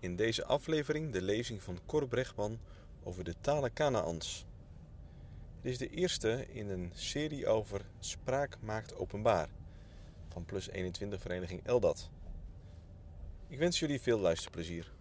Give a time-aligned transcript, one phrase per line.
[0.00, 2.58] In deze aflevering de lezing van Cor Brechtman
[3.02, 4.46] over de talen Kanaans.
[5.60, 9.48] Dit is de eerste in een serie over Spraak maakt openbaar
[10.28, 12.10] van Plus 21 Vereniging Eldat.
[13.48, 14.92] Ik wens jullie veel luisterplezier.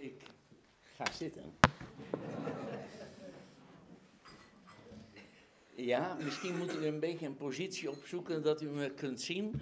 [0.00, 0.22] Ik
[0.80, 1.58] ga zitten?
[5.74, 9.60] Ja, misschien moeten we een beetje een positie opzoeken dat u me kunt zien.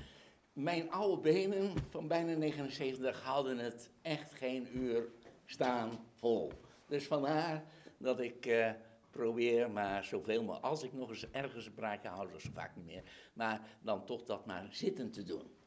[0.52, 5.09] Mijn oude benen van bijna 79 houden het echt geen uur
[5.47, 6.53] staan vol.
[6.86, 7.64] Dus vandaar
[7.98, 8.70] dat ik eh,
[9.11, 12.77] probeer maar zoveel mogelijk, als ik nog eens ergens een praatje hou, dat is vaak
[12.77, 15.58] niet meer, maar dan toch dat maar zitten te doen.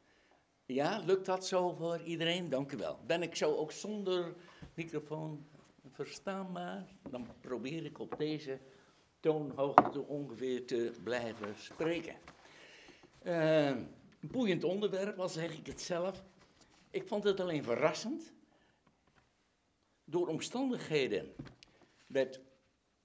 [0.74, 2.50] Ja, lukt dat zo voor iedereen?
[2.50, 3.00] Dank u wel.
[3.06, 4.36] Ben ik zo ook zonder
[4.74, 5.46] microfoon
[5.90, 6.86] verstaanbaar?
[7.10, 8.60] Dan probeer ik op deze
[9.20, 12.16] toonhoogte ongeveer te blijven spreken.
[13.22, 13.88] Een
[14.20, 16.24] boeiend onderwerp, al zeg ik het zelf.
[16.90, 18.34] Ik vond het alleen verrassend.
[20.04, 21.36] Door omstandigheden
[22.08, 22.42] werd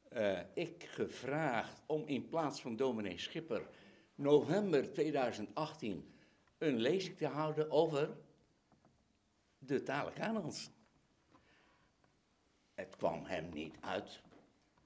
[0.08, 3.68] eh, ik gevraagd om in plaats van dominee Schipper
[4.14, 6.14] november 2018
[6.58, 8.16] een lezing te houden over
[9.58, 10.70] de talen Kanaans.
[12.74, 14.20] Het kwam hem niet uit.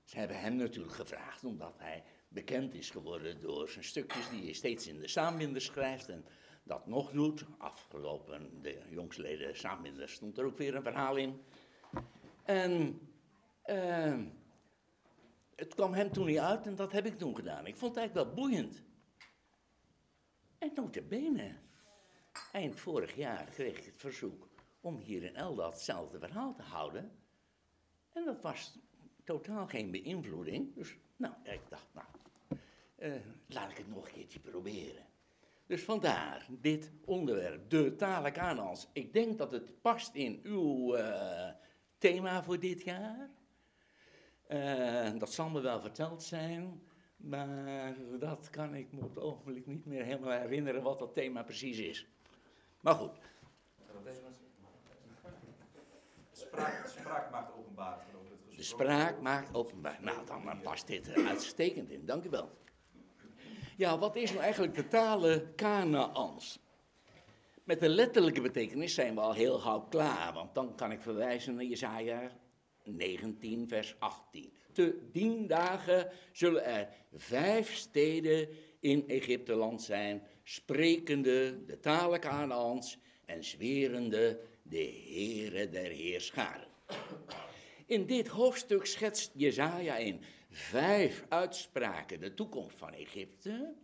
[0.05, 4.53] Ze hebben hem natuurlijk gevraagd omdat hij bekend is geworden door zijn stukjes die hij
[4.53, 6.25] steeds in de saambinder schrijft en
[6.63, 7.45] dat nog doet.
[7.59, 11.41] Afgelopen, de jongsleden saambinder stond er ook weer een verhaal in.
[12.45, 13.01] En
[13.63, 14.19] eh,
[15.55, 17.67] het kwam hem toen niet uit en dat heb ik toen gedaan.
[17.67, 18.83] Ik vond het eigenlijk wel boeiend.
[20.61, 21.55] En notabene,
[22.53, 24.49] eind vorig jaar kreeg ik het verzoek
[24.81, 27.13] om hier in Eldat hetzelfde verhaal te houden.
[28.13, 28.79] En dat was
[29.25, 30.75] totaal geen beïnvloeding.
[30.75, 32.07] Dus nou, ik dacht, nou,
[32.97, 33.13] eh,
[33.47, 35.07] laat ik het nog een keertje proberen.
[35.67, 38.89] Dus vandaar dit onderwerp, de talen Kanaans.
[38.93, 41.55] Ik denk dat het past in uw eh,
[41.99, 43.31] thema voor dit jaar.
[44.47, 46.83] Eh, dat zal me wel verteld zijn.
[47.21, 51.43] Maar dat kan ik me op het ogenblik niet meer helemaal herinneren wat dat thema
[51.43, 52.07] precies is.
[52.81, 53.19] Maar goed,
[56.33, 58.07] Spraak, spraak maakt openbaar.
[58.57, 59.99] de spraak maakt openbaar.
[60.01, 62.07] Nou, dan, past dit er uitstekend in.
[62.07, 62.51] Dank u wel.
[63.77, 66.61] Ja, wat is nou eigenlijk de talen Kanaans?
[67.65, 71.55] Met de letterlijke betekenis zijn we al heel gauw klaar, want dan kan ik verwijzen
[71.55, 72.31] naar Jesaja
[72.85, 74.53] 19, vers 18.
[74.73, 78.49] Te dien dagen zullen er vijf steden
[78.81, 86.69] in Egypte land zijn, sprekende de talen Kanaans en zwerende de Heere der Heerscharen.
[87.87, 93.75] In dit hoofdstuk schetst Jezaja in vijf uitspraken de toekomst van Egypte,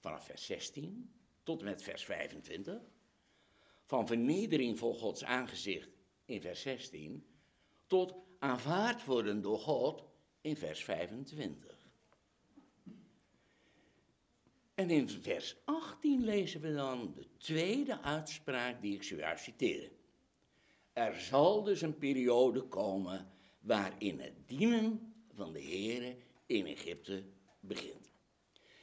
[0.00, 1.10] vanaf vers 16
[1.42, 2.80] tot en met vers 25,
[3.84, 5.90] van vernedering voor Gods aangezicht
[6.24, 7.26] in vers 16,
[7.86, 10.04] tot aanvaard worden door God
[10.42, 11.80] in vers 25.
[14.74, 19.90] En in vers 18 lezen we dan de tweede uitspraak die ik zojuist citeerde.
[20.92, 26.16] Er zal dus een periode komen waarin het dienen van de Heere
[26.46, 27.22] in Egypte
[27.60, 28.10] begint.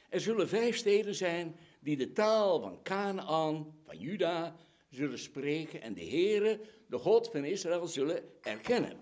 [0.08, 4.56] Er zullen vijf steden zijn die de taal van Canaan, van Juda,
[4.88, 8.98] zullen spreken en de Heere, de God van Israël, zullen erkennen.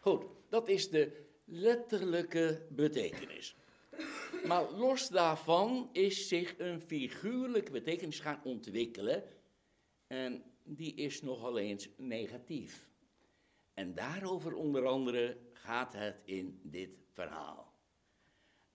[0.00, 3.56] Goed, dat is de letterlijke betekenis.
[4.44, 9.24] Maar los daarvan is zich een figuurlijke betekenis gaan ontwikkelen
[10.06, 12.88] en die is nogal eens negatief.
[13.74, 17.72] En daarover onder andere gaat het in dit verhaal.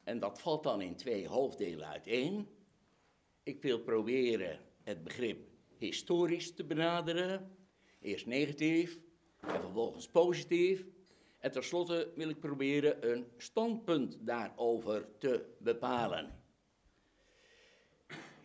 [0.04, 2.48] En dat valt dan in twee hoofddelen uiteen.
[3.44, 5.48] Ik wil proberen het begrip
[5.78, 7.58] historisch te benaderen.
[8.00, 9.00] Eerst negatief
[9.40, 10.86] en vervolgens positief.
[11.46, 16.44] En tenslotte wil ik proberen een standpunt daarover te bepalen.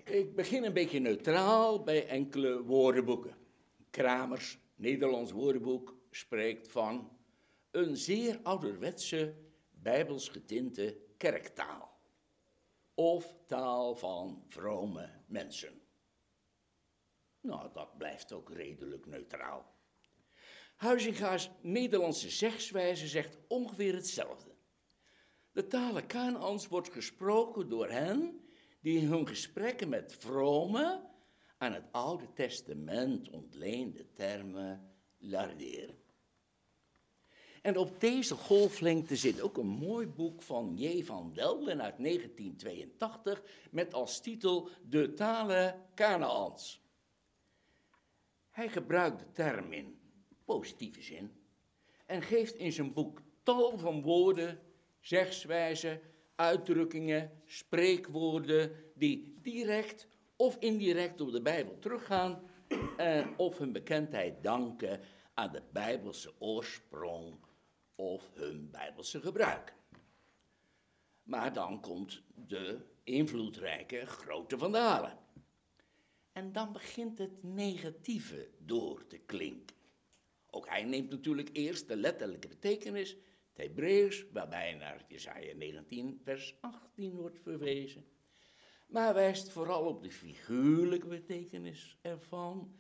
[0.05, 3.37] Ik begin een beetje neutraal bij enkele woordenboeken.
[3.91, 7.17] Kramers Nederlands woordenboek spreekt van
[7.71, 9.35] een zeer ouderwetse,
[9.71, 11.99] bijbels getinte kerktaal.
[12.95, 15.81] Of taal van vrome mensen.
[17.41, 19.70] Nou, dat blijft ook redelijk neutraal.
[20.81, 24.51] Huizinga's Nederlandse zegswijze zegt ongeveer hetzelfde.
[25.53, 28.41] De talen Kanaans wordt gesproken door hen
[28.81, 31.09] die hun gesprekken met vrome,
[31.59, 35.99] aan het Oude Testament ontleende termen larderen.
[37.63, 41.05] En op deze golflengte zit ook een mooi boek van J.
[41.05, 46.83] van Delden uit 1982 met als titel De talen Kanaans.
[48.51, 50.00] Hij gebruikt de term in
[50.51, 51.33] positieve zin
[52.07, 54.59] en geeft in zijn boek tal van woorden,
[55.01, 56.01] zegswijzen,
[56.35, 60.07] uitdrukkingen, spreekwoorden die direct
[60.37, 62.43] of indirect op de Bijbel teruggaan
[62.97, 65.01] en of hun bekendheid danken
[65.35, 67.39] aan de Bijbelse oorsprong
[67.95, 69.75] of hun Bijbelse gebruik.
[71.23, 75.19] Maar dan komt de invloedrijke grote vandalen.
[76.33, 79.80] En dan begint het negatieve door te klinken.
[80.51, 83.17] Ook hij neemt natuurlijk eerst de letterlijke betekenis,
[83.53, 88.05] het Hebreeuws, waarbij naar Jesaja 19, vers 18 wordt verwezen.
[88.87, 92.79] Maar wijst vooral op de figuurlijke betekenis ervan.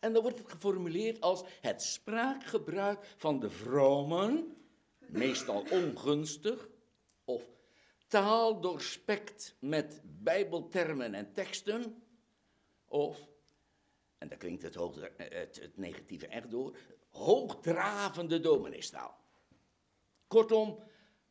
[0.00, 4.56] En dan wordt het geformuleerd als het spraakgebruik van de vromen,
[4.98, 6.68] meestal ongunstig,
[7.24, 7.50] of
[8.06, 12.02] taal doorspekt met bijbeltermen en teksten,
[12.86, 13.28] of,
[14.18, 14.74] en daar klinkt het,
[15.16, 16.76] het, het negatieve echt door,
[17.12, 19.20] hoogdravende domineestaal.
[20.26, 20.78] Kortom,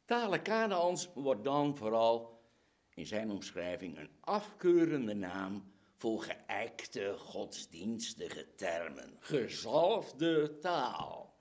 [0.05, 2.39] talen Kanaans wordt dan vooral
[2.93, 11.35] in zijn omschrijving een afkeurende naam voor geëikte godsdienstige termen, gezalfde taal.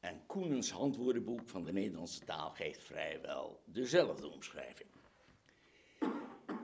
[0.00, 4.88] En Koenens handwoordenboek van de Nederlandse taal geeft vrijwel dezelfde omschrijving.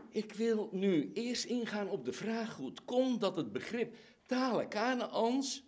[0.08, 4.68] Ik wil nu eerst ingaan op de vraag hoe het komt dat het begrip talen
[4.68, 5.62] Kanaans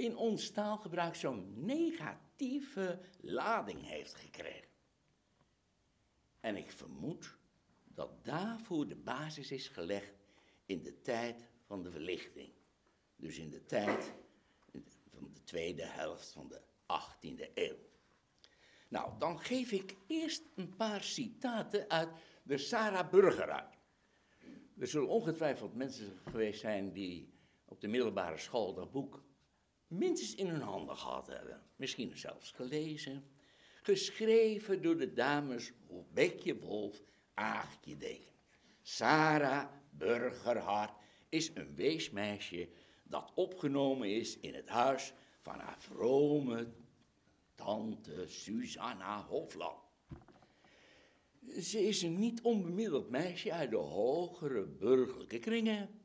[0.00, 4.68] in ons taalgebruik zo'n negatieve lading heeft gekregen.
[6.40, 7.36] En ik vermoed
[7.84, 10.14] dat daarvoor de basis is gelegd
[10.66, 12.52] in de tijd van de verlichting.
[13.16, 14.12] Dus in de tijd
[15.10, 17.78] van de tweede helft van de 18e eeuw.
[18.88, 22.08] Nou, dan geef ik eerst een paar citaten uit
[22.42, 23.78] de Sarah Burger uit.
[24.78, 27.32] Er zullen ongetwijfeld mensen geweest zijn die
[27.64, 29.22] op de middelbare school dat boek
[29.90, 31.62] minstens in hun handen gehad hebben.
[31.76, 33.24] Misschien zelfs gelezen.
[33.82, 35.72] Geschreven door de dames
[36.12, 37.02] Bekje Wolf,
[37.34, 38.32] Aagje Deken.
[38.82, 40.92] Sarah Burgerhart
[41.28, 42.68] is een weesmeisje
[43.02, 46.72] dat opgenomen is in het huis van haar vrome
[47.54, 49.78] tante Susanna Hofland.
[51.60, 56.00] Ze is een niet onbemiddeld meisje uit de hogere burgerlijke kringen.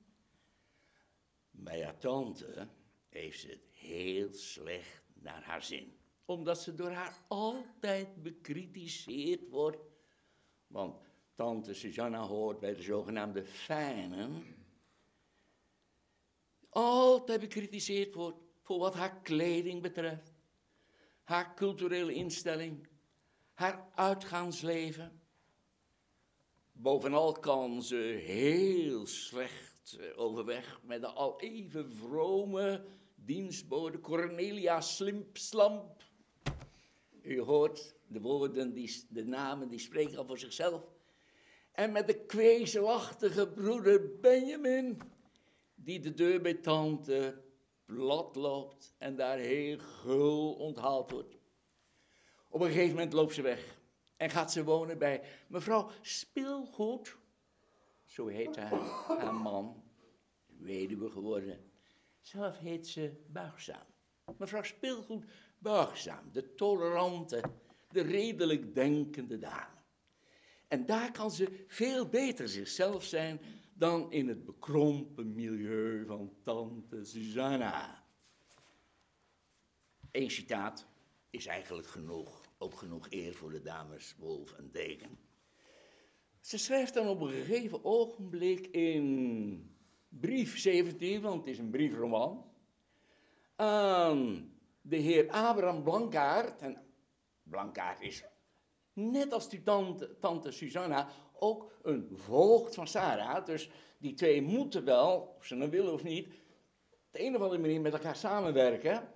[1.51, 2.67] Bij haar tante
[3.09, 5.93] heeft ze het heel slecht naar haar zin.
[6.25, 9.77] Omdat ze door haar altijd bekritiseerd wordt.
[10.67, 10.95] Want
[11.35, 14.43] tante Susanna hoort bij de zogenaamde fijnen.
[16.69, 20.33] Altijd bekritiseerd wordt voor wat haar kleding betreft.
[21.23, 22.87] Haar culturele instelling.
[23.53, 25.21] Haar uitgaansleven.
[26.71, 27.95] Bovenal kan ze
[28.25, 32.85] heel slecht eh, overweg met de al even vrome
[33.25, 36.03] dienstbode Cornelia Slimpslamp.
[37.21, 40.83] U hoort de woorden, die, de namen, die spreken al voor zichzelf.
[41.71, 45.01] En met de kwezelachtige broeder Benjamin,
[45.75, 47.43] die de deur bij tante
[47.85, 51.37] plat loopt en daar heel gul onthaald wordt.
[52.49, 53.79] Op een gegeven moment loopt ze weg
[54.17, 57.17] en gaat ze wonen bij mevrouw Speelgoed,
[58.05, 58.79] zo heet haar,
[59.19, 59.83] haar man,
[60.45, 61.73] weduwe geworden.
[62.25, 63.85] Zelf heet ze Buigzaam.
[64.37, 65.25] Mevrouw Speelgoed
[65.57, 67.43] Buigzaam, de tolerante,
[67.91, 69.81] de redelijk denkende dame.
[70.67, 73.39] En daar kan ze veel beter zichzelf zijn
[73.73, 78.03] dan in het bekrompen milieu van tante Susanna.
[80.11, 80.87] Eén citaat
[81.29, 85.17] is eigenlijk genoeg, ook genoeg eer voor de dames Wolf en Degen.
[86.39, 89.74] Ze schrijft dan op een gegeven ogenblik in
[90.19, 92.45] brief 17, want het is een briefroman,
[93.55, 96.61] aan de heer Abraham Blankaart.
[96.61, 96.77] En
[97.43, 98.23] Blankaart is,
[98.93, 101.07] net als die tante, tante Susanna,
[101.39, 103.45] ook een voogd van Sarah.
[103.45, 107.41] Dus die twee moeten wel, of ze nou willen of niet, op de een of
[107.41, 109.13] andere manier met elkaar samenwerken.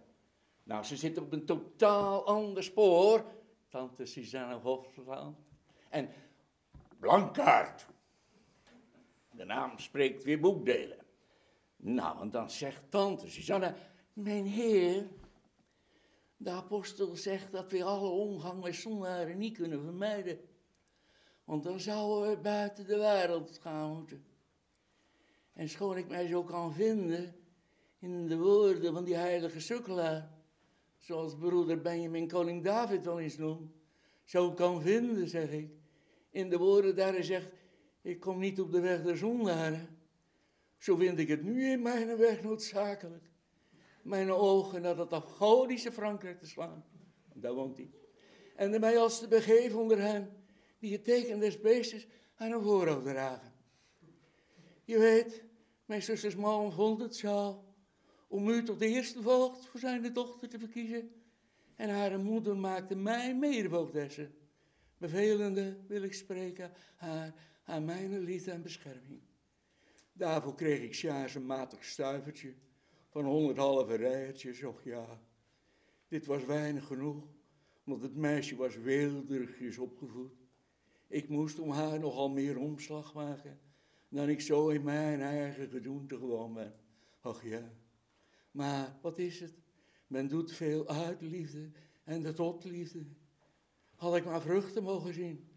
[0.64, 3.26] Nou, ze zitten op een totaal ander spoor.
[3.70, 5.38] Tante Susanna Hofland.
[5.90, 6.10] En
[7.00, 7.88] Blankaart.
[9.40, 10.98] De naam spreekt weer boekdelen.
[11.76, 13.76] Nou, want dan zegt tante Susanna,
[14.14, 15.08] mijn heer,
[16.38, 20.40] de apostel zegt dat we alle omgang met zondaren niet kunnen vermijden.
[21.44, 24.26] Want dan zouden we buiten de wereld gaan moeten.
[25.54, 27.36] En schoon ik mij zo kan vinden
[28.00, 30.30] in de woorden van die heilige sukkelaar,
[30.98, 33.72] zoals broeder Benjamin koning David wel eens noemt,
[34.24, 35.72] zo kan vinden, zeg ik,
[36.30, 37.58] in de woorden daar hij zegt,
[38.10, 39.98] ik kom niet op de weg der zondaren.
[40.78, 43.24] Zo vind ik het nu in mijn weg noodzakelijk.
[44.04, 46.86] Mijn ogen naar dat afgodische Frankrijk te slaan.
[47.34, 47.90] Daar woont hij.
[48.56, 50.30] En mij als te begeven onder hen
[50.80, 53.54] die het teken des beestes aan hun voorhoofd dragen.
[54.86, 55.44] Je weet,
[55.86, 57.64] mijn zusters man vond het zo
[58.28, 61.12] om u tot de eerste voogd voor zijn dochter te verkiezen.
[61.76, 64.32] En haar moeder maakte mij medevoogdesse.
[64.98, 67.34] Bevelende wil ik spreken haar
[67.70, 69.22] aan mijn liefde en bescherming.
[70.14, 72.54] Daarvoor kreeg ik sjaars een matig stuivertje
[73.10, 75.22] van honderd halve rijertjes, och ja.
[76.08, 77.28] Dit was weinig genoeg,
[77.84, 80.32] want het meisje was weelderigjes opgevoed.
[81.08, 83.60] Ik moest om haar nogal meer omslag maken
[84.10, 86.74] dan ik zo in mijn eigen gedoente gewoon ben.
[87.22, 87.72] Ach ja,
[88.52, 89.54] maar wat is het?
[90.08, 91.72] Men doet veel uit liefde
[92.04, 93.06] en de tot liefde.
[93.96, 95.49] Had ik maar vruchten mogen zien,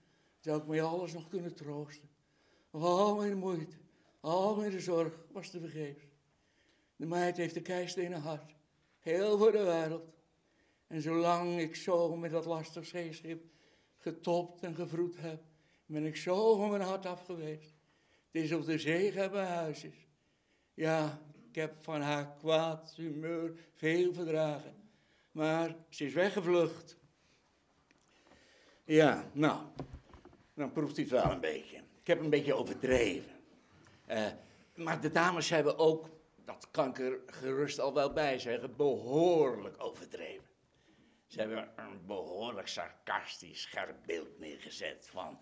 [0.43, 2.09] zou ik mij alles nog kunnen troosten.
[2.71, 3.77] al mijn moeite,
[4.21, 6.05] al mijn zorg was te vergeefs.
[6.97, 8.55] De meid heeft de keistenen hart,
[8.99, 10.11] heel voor de wereld.
[10.87, 13.45] En zolang ik zo met dat lastig zeeschip
[13.99, 15.43] getopt en gevroed heb,
[15.87, 17.75] ben ik zo van mijn hart af geweest.
[18.31, 20.07] Het is op de zee hebben huisjes.
[20.75, 24.75] Ja, ik heb van haar kwaad humeur veel verdragen.
[25.33, 26.97] Maar ze is weggevlucht.
[28.85, 29.61] Ja, nou,
[30.55, 31.77] dan proeft u het wel een beetje.
[31.77, 33.33] Ik heb een beetje overdreven.
[34.09, 34.27] Uh,
[34.75, 36.09] maar de dames hebben ook,
[36.45, 40.51] dat kan ik er gerust al wel bij zeggen, behoorlijk overdreven.
[41.27, 45.39] Ze hebben een behoorlijk sarcastisch scherp beeld neergezet van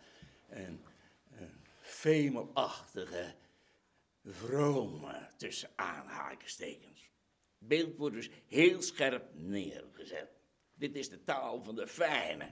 [0.49, 0.85] een,
[1.31, 3.35] een femelachtige,
[4.25, 7.11] vrome, tussen aanhalingstekens.
[7.59, 10.29] Het beeld wordt dus heel scherp neergezet.
[10.75, 12.49] Dit is de taal van de fijne.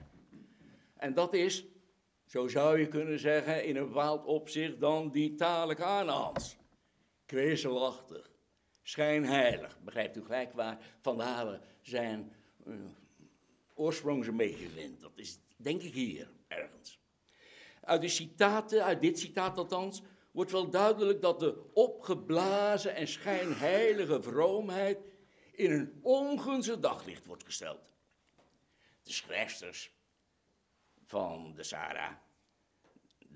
[0.95, 1.65] En dat is,
[2.29, 6.57] zo zou je kunnen zeggen, in een bepaald opzicht dan die taal Kanaans.
[7.25, 8.31] Kwezelachtig,
[8.81, 12.35] schijnheilig, begrijpt u gelijk waar Van zijn
[12.67, 12.75] uh,
[13.73, 15.01] oorsprong zo'n beetje vindt.
[15.01, 16.99] Dat is denk ik hier ergens.
[17.81, 24.21] Uit de citaten, uit dit citaat althans, wordt wel duidelijk dat de opgeblazen en schijnheilige
[24.21, 24.97] vroomheid
[25.51, 27.79] in een ongunstig daglicht wordt gesteld.
[29.03, 29.91] De schrijfsters
[31.09, 32.13] van de Sarah,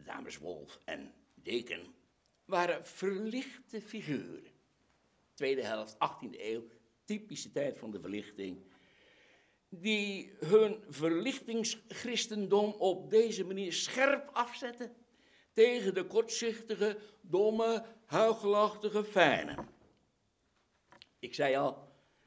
[0.06, 1.96] dames Wolf en Deken,
[2.46, 4.51] waren verlichte figuren.
[5.34, 6.68] Tweede helft, 18e eeuw,
[7.06, 8.63] typische tijd van de verlichting,
[9.70, 14.96] die hun verlichtingschristendom op deze manier scherp afzetten
[15.53, 19.65] tegen de kortzichtige, domme, huichelachtige fijne.
[21.20, 21.74] Ik zei al,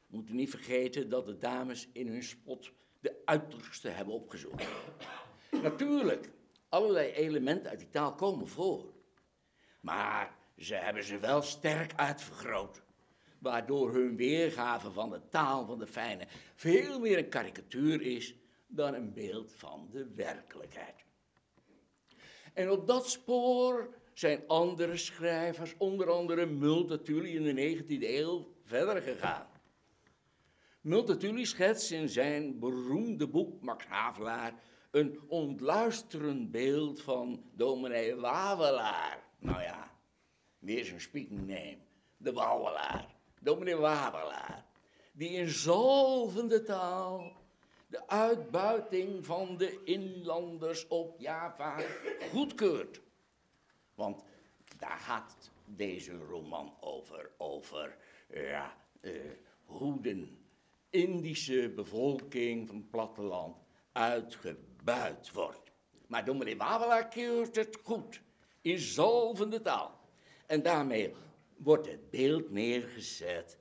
[0.07, 4.65] we moeten niet vergeten dat de dames in hun spot de uiterste hebben opgezocht.
[5.51, 6.29] Natuurlijk,
[6.69, 8.93] allerlei elementen uit die taal komen voor.
[9.79, 12.81] Maar ze hebben ze wel sterk uitvergroot.
[13.39, 18.35] Waardoor hun weergave van de taal van de fijne veel meer een karikatuur is
[18.67, 21.05] dan een beeld van de werkelijkheid.
[22.53, 29.01] En op dat spoor zijn andere schrijvers, onder andere Multatuli in de 19e eeuw, verder
[29.01, 29.47] gegaan.
[30.87, 34.53] Multatuli schetst in zijn beroemde boek Max Havelaar
[34.91, 39.23] een ontluisterend beeld van dominee Wawelaar.
[39.39, 39.91] Nou ja,
[40.59, 41.77] weer zo'n speaking name.
[42.17, 44.65] De Wawelaar, dominee Wawelaar.
[45.11, 47.31] Die in zalvende taal
[47.87, 51.79] de uitbuiting van de inlanders op Java
[52.31, 53.01] goedkeurt.
[53.95, 54.23] Want
[54.77, 57.97] daar gaat deze roman over, over
[58.29, 59.31] ja, uh,
[59.65, 60.45] hoe de
[60.97, 63.57] Indische bevolking van het platteland
[63.91, 65.71] uitgebuit wordt.
[66.07, 68.21] Maar dominee Wawelaar keurt het goed,
[68.61, 69.99] in zalvende taal.
[70.45, 71.13] En daarmee
[71.57, 73.57] wordt het beeld neergezet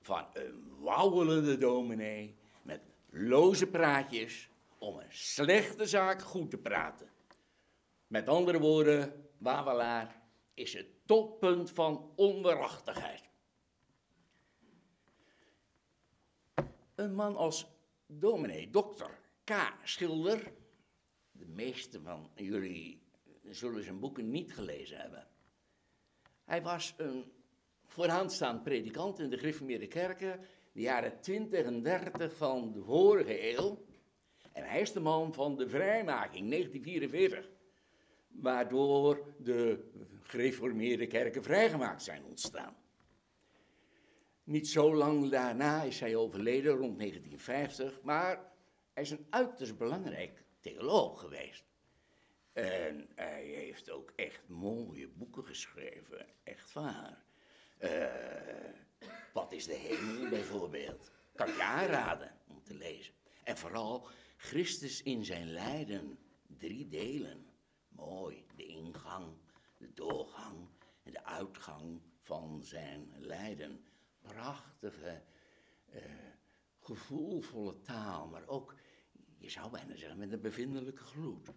[0.00, 4.48] van een wauwelende dominee met loze praatjes
[4.78, 7.08] om een slechte zaak goed te praten.
[8.06, 10.22] Met andere woorden, Wawelaar
[10.54, 13.23] is het toppunt van onwaarachtigheid.
[16.94, 17.66] Een man als
[18.06, 19.52] dominee, dokter K.
[19.82, 20.52] Schilder,
[21.32, 23.02] de meeste van jullie
[23.50, 25.26] zullen zijn boeken niet gelezen hebben.
[26.44, 27.32] Hij was een
[27.84, 30.40] vooraanstaand predikant in de gereformeerde kerken,
[30.72, 33.84] de jaren 20 en 30 van de vorige eeuw.
[34.52, 37.52] En hij is de man van de vrijmaking, 1944.
[38.28, 39.90] waardoor de
[40.22, 42.76] gereformeerde kerken vrijgemaakt zijn ontstaan.
[44.44, 48.52] Niet zo lang daarna is hij overleden, rond 1950, maar
[48.92, 51.64] hij is een uiterst belangrijk theoloog geweest.
[52.52, 57.24] En hij heeft ook echt mooie boeken geschreven, echt waar.
[57.80, 58.04] Uh,
[59.32, 61.10] wat is de hemel bijvoorbeeld?
[61.34, 63.14] Kan je aanraden om te lezen.
[63.44, 67.46] En vooral Christus in zijn lijden, drie delen.
[67.88, 69.26] Mooi, de ingang,
[69.76, 70.68] de doorgang
[71.02, 73.84] en de uitgang van zijn lijden.
[74.24, 75.22] Prachtige,
[75.94, 76.00] uh,
[76.80, 78.74] gevoelvolle taal, maar ook,
[79.38, 81.48] je zou bijna zeggen, met een bevindelijke gloed.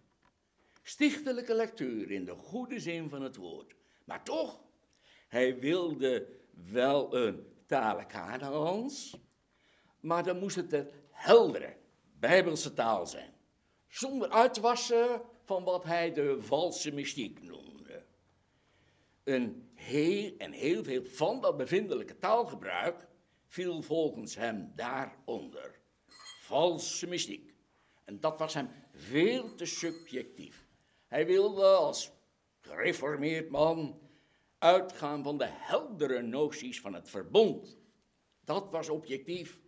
[0.83, 3.75] Stichtelijke lectuur in de goede zin van het woord.
[4.05, 4.62] Maar toch,
[5.27, 7.55] hij wilde wel een
[8.07, 9.17] Kanaans,
[10.00, 11.77] maar dan moest het een heldere,
[12.19, 13.33] bijbelse taal zijn.
[13.88, 18.05] Zonder uitwassen van wat hij de valse mystiek noemde.
[19.24, 23.07] Een heel, en heel veel van dat bevindelijke taalgebruik
[23.48, 25.79] viel volgens hem daaronder.
[26.39, 27.53] Valse mystiek.
[28.03, 30.67] En dat was hem veel te subjectief.
[31.07, 32.12] Hij wilde als
[32.60, 34.00] gereformeerd man
[34.57, 37.77] uitgaan van de heldere noties van het verbond.
[38.43, 39.60] Dat was objectief.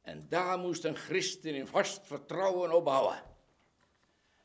[0.00, 3.22] En daar moest een christen in vast vertrouwen op bouwen.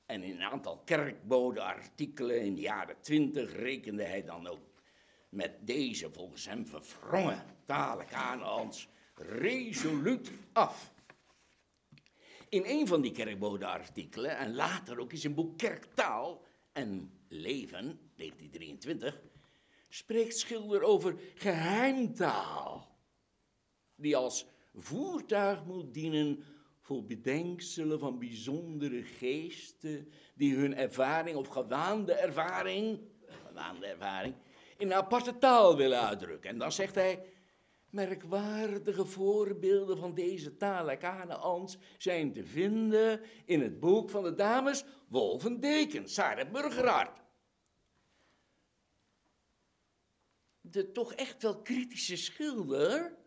[0.06, 4.77] En in een aantal kerkbodenartikelen in de jaren twintig rekende hij dan ook
[5.38, 10.94] met deze volgens hem verwrongen talen Kanaans resoluut af.
[12.50, 19.22] In een van die kerkbodenartikelen en later ook in zijn boek Kerktaal en Leven, 1923,
[19.90, 22.98] spreekt Schilder over geheimtaal,
[23.96, 26.44] die als voertuig moet dienen
[26.80, 33.00] voor bedenkselen van bijzondere geesten, die hun ervaring of gewaande ervaring,
[33.48, 34.36] gewaande ervaring,
[34.78, 36.50] in een aparte taal willen uitdrukken.
[36.50, 37.26] En dan zegt hij,
[37.90, 44.84] merkwaardige voorbeelden van deze taal Kanaans zijn te vinden in het boek van de dames
[45.08, 47.26] Wolven-Deken, Sarah Burgerhart.
[50.72, 53.18] de toch echt wel kritische schilder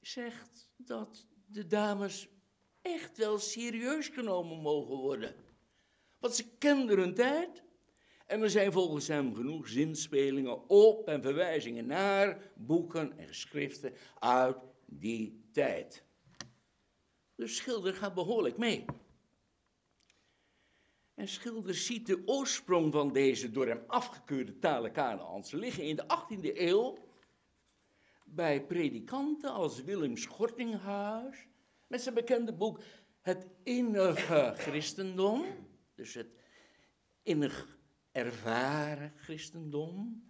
[0.00, 2.28] zegt dat de dames
[2.82, 5.34] echt wel serieus genomen mogen worden.
[6.18, 7.62] Want ze kenden hun tijd
[8.28, 14.56] en er zijn volgens hem genoeg zinspelingen op en verwijzingen naar boeken en geschriften uit
[14.86, 16.04] die tijd.
[17.34, 18.84] De schilder gaat behoorlijk mee.
[21.14, 26.04] En Schilder ziet de oorsprong van deze door hem afgekeurde talen Kanaans liggen in de
[26.04, 26.98] 18e eeuw
[28.24, 31.46] bij predikanten als Willem Schortinghuis
[31.86, 32.80] met zijn bekende boek
[33.20, 35.44] Het innige christendom,
[35.94, 36.28] dus het
[37.22, 37.77] innig
[38.18, 40.26] ervaren christendom.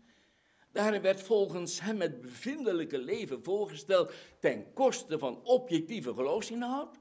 [0.73, 6.97] Daarin werd volgens hem het bevindelijke leven voorgesteld ten koste van objectieve geloofsinhoud.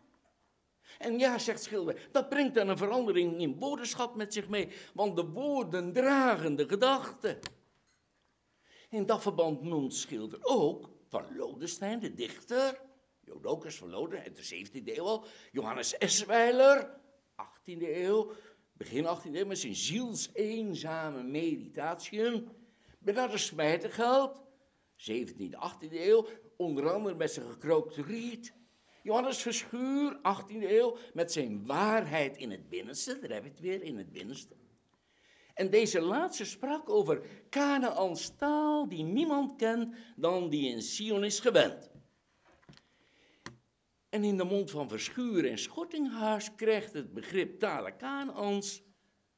[0.97, 5.15] En ja, zegt Schilder, dat brengt dan een verandering in woordenschap met zich mee, want
[5.15, 7.39] de woorden dragen de gedachten.
[8.89, 12.81] In dat verband noemt Schilder ook van Lodestein, de dichter,
[13.19, 16.89] Jodocus van Loden uit de 17e eeuw al, Johannes Esweiler,
[17.41, 18.31] 18e eeuw,
[18.77, 22.47] begin 18e eeuw, met zijn zielseenzame meditatiën.
[22.99, 24.41] Bernardus Smijtergeld,
[24.97, 28.53] 17e, 18e eeuw, onder andere met zijn gekrookte riet.
[29.03, 33.83] Johannes Verschuur, 18e eeuw, met zijn waarheid in het binnenste, daar heb je het weer,
[33.83, 34.55] in het binnenste.
[35.53, 41.39] En deze laatste sprak over Kanaans taal die niemand kent dan die in Sion is
[41.39, 41.91] gewend.
[44.09, 48.81] En in de mond van Verschuur en Schottinghuis krijgt het begrip talen Kanaans,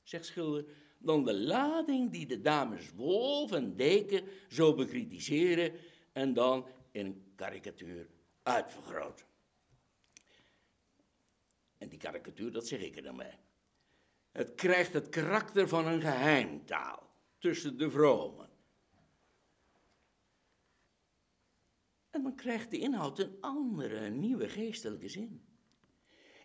[0.03, 0.65] zegt Schilder,
[0.97, 5.73] dan de lading die de dames Wolf en Deken zo bekritiseren
[6.11, 8.07] en dan in een karikatuur
[8.43, 9.25] uitvergroten.
[11.77, 13.39] En die karikatuur, dat zeg ik er dan bij.
[14.31, 18.48] Het krijgt het karakter van een geheimtaal tussen de vromen.
[22.09, 25.47] En dan krijgt de inhoud een andere, nieuwe geestelijke zin.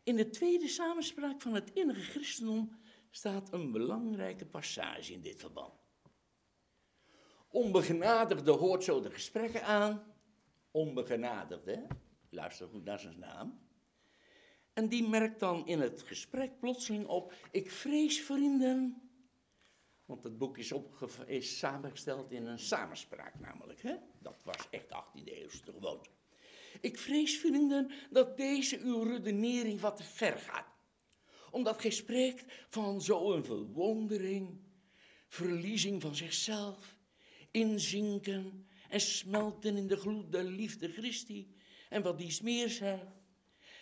[0.02, 2.78] In de tweede samenspraak van het innige christendom
[3.10, 5.72] staat een belangrijke passage in dit verband.
[7.48, 10.14] Onbegenadigde hoort zo de gesprekken aan.
[10.70, 11.86] Onbegenadigde,
[12.30, 13.58] luister goed naar zijn naam.
[14.72, 19.03] En die merkt dan in het gesprek plotseling op, ik vrees vrienden,
[20.06, 20.72] want het boek is,
[21.26, 23.94] is samengesteld in een samenspraak namelijk, hè?
[24.18, 26.10] dat was echt 18e eeuwse gewoonte.
[26.80, 30.72] Ik vrees vrienden dat deze uw redenering wat te ver gaat.
[31.50, 34.60] omdat gij spreekt van zo'n verwondering,
[35.28, 36.96] verliezing van zichzelf,
[37.50, 41.54] inzinken en smelten in de gloed der liefde Christi
[41.88, 43.12] en wat dies meer zijn.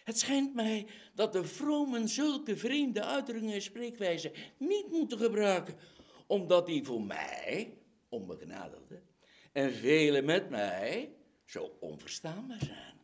[0.05, 5.79] Het schijnt mij dat de vromen zulke vreemde uitdrukkingen en spreekwijzen niet moeten gebruiken,
[6.33, 9.03] omdat die voor mij, onbegenadigde,
[9.53, 11.15] en velen met mij
[11.45, 13.01] zo onverstaanbaar zijn.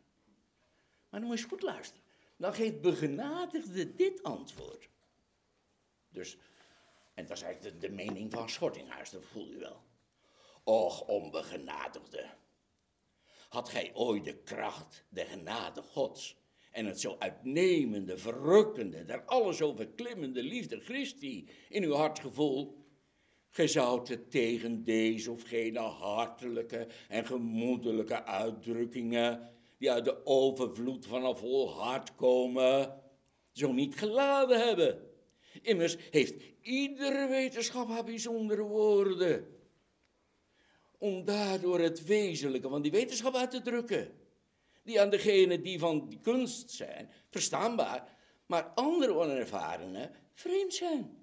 [1.09, 2.03] Maar dan moet je goed luisteren.
[2.37, 4.89] Dan geeft begenadigde dit antwoord.
[6.09, 6.37] Dus,
[7.13, 9.83] en dat is eigenlijk de, mening van Schortinghuis, dat voel je wel.
[10.63, 12.29] Och, onbegenadigde.
[13.49, 16.37] Had gij ooit de kracht, de genade Gods
[16.71, 22.78] en het zo uitnemende, verrukkende, der alles overklimmende liefde Christi in uw hart gevoeld,
[23.51, 31.37] Het tegen deze of gene hartelijke en gemoedelijke uitdrukkingen, die uit de overvloed van een
[31.37, 33.01] vol hart komen,
[33.51, 35.07] zo niet geladen hebben.
[35.61, 39.47] Immers heeft iedere wetenschap haar bijzondere woorden.
[40.97, 44.11] Om daardoor het wezenlijke van die wetenschap uit te drukken.
[44.83, 51.18] Die aan degenen die van die kunst zijn, verstaanbaar, maar andere onervarenen vreemd zijn.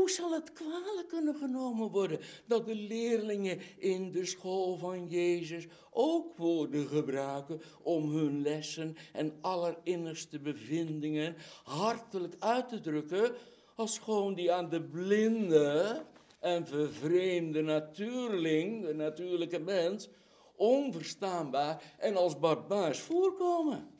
[0.00, 5.66] Hoe zal het kwalijk kunnen genomen worden dat de leerlingen in de school van Jezus
[5.90, 13.34] ook woorden gebruiken om hun lessen en allerinnerste bevindingen hartelijk uit te drukken,
[13.74, 16.02] als gewoon die aan de blinde
[16.38, 20.08] en vervreemde natuurling, de natuurlijke mens,
[20.56, 23.90] onverstaanbaar en als barbaars voorkomen?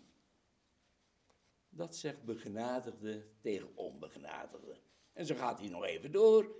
[1.68, 4.88] Dat zegt begenadigde tegen onbegenadigde.
[5.20, 6.56] En zo gaat hij nog even door,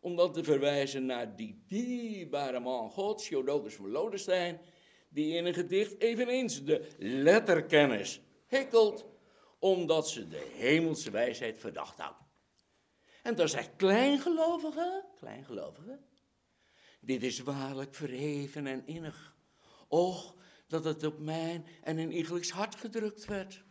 [0.00, 4.60] om dan te verwijzen naar die dierbare man Gods, Jodokus van Lodestein,
[5.08, 9.06] die in een gedicht eveneens de letterkennis hikkelt,
[9.58, 12.18] omdat ze de hemelse wijsheid verdacht houdt.
[13.22, 15.98] En dan zegt kleingelovige, kleingelovige,
[17.00, 19.36] dit is waarlijk verheven en innig.
[19.88, 20.34] Och,
[20.66, 23.64] dat het op mijn en in iegelijks hart gedrukt werd.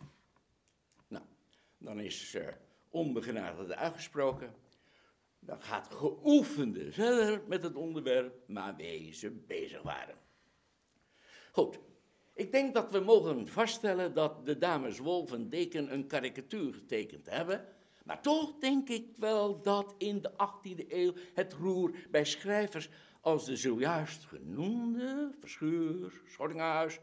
[1.07, 1.25] Nou,
[1.77, 2.47] dan is uh,
[2.93, 4.53] onbegenadigde uitgesproken.
[5.39, 8.75] Dan gaat geoefende verder met het onderwerp maar
[9.11, 10.15] ze bezig waren.
[11.51, 11.79] Goed,
[12.33, 17.29] ik denk dat we mogen vaststellen dat de dames Wolf en Deken een karikatuur getekend
[17.29, 17.65] hebben.
[18.03, 22.89] Maar toch denk ik wel dat in de 18e eeuw het roer bij schrijvers
[23.21, 26.99] als de zojuist genoemde Verschuur, Schortinghuis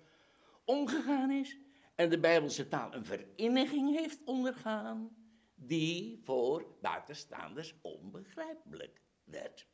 [0.64, 1.58] omgegaan is
[1.94, 5.19] en de Bijbelse taal een verinniging heeft ondergaan
[5.62, 9.66] die voor buitenstaanders onbegrijpelijk werd.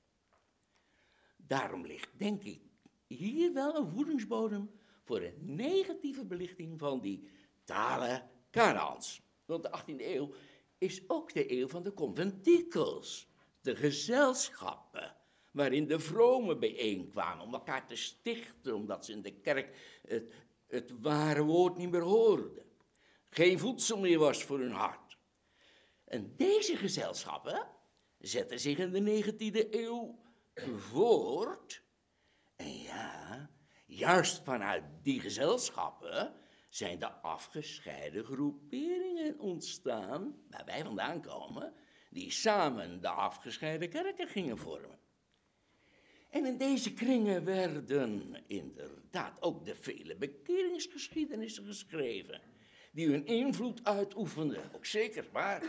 [1.37, 2.61] Daarom ligt, denk ik,
[3.07, 4.70] hier wel een voedingsbodem
[5.05, 7.29] voor een negatieve belichting van die
[7.64, 9.22] talen Kanaans.
[9.44, 10.33] Want de 18e eeuw
[10.79, 13.29] is ook de eeuw van de conventikels,
[13.61, 15.16] de gezelschappen,
[15.51, 20.33] waarin de vromen bijeenkwamen om elkaar te stichten, omdat ze in de kerk het,
[20.66, 22.64] het ware woord niet meer hoorden.
[23.29, 25.06] Geen voedsel meer was voor hun hart.
[26.07, 27.66] En deze gezelschappen
[28.19, 30.19] zetten zich in de 19e eeuw
[30.77, 31.83] voort.
[32.57, 33.51] En ja,
[33.87, 36.35] juist vanuit die gezelschappen
[36.69, 41.75] zijn de afgescheiden groeperingen ontstaan, waar wij vandaan komen,
[42.11, 44.99] die samen de afgescheiden kerken gingen vormen.
[46.31, 52.40] En in deze kringen werden inderdaad ook de vele bekeringsgeschiedenissen geschreven
[52.96, 54.70] die hun invloed uitoefenden.
[54.74, 55.62] Ook zeker waar.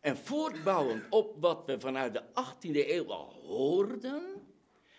[0.00, 4.46] En voortbouwend op wat we vanuit de 18e eeuw al hoorden,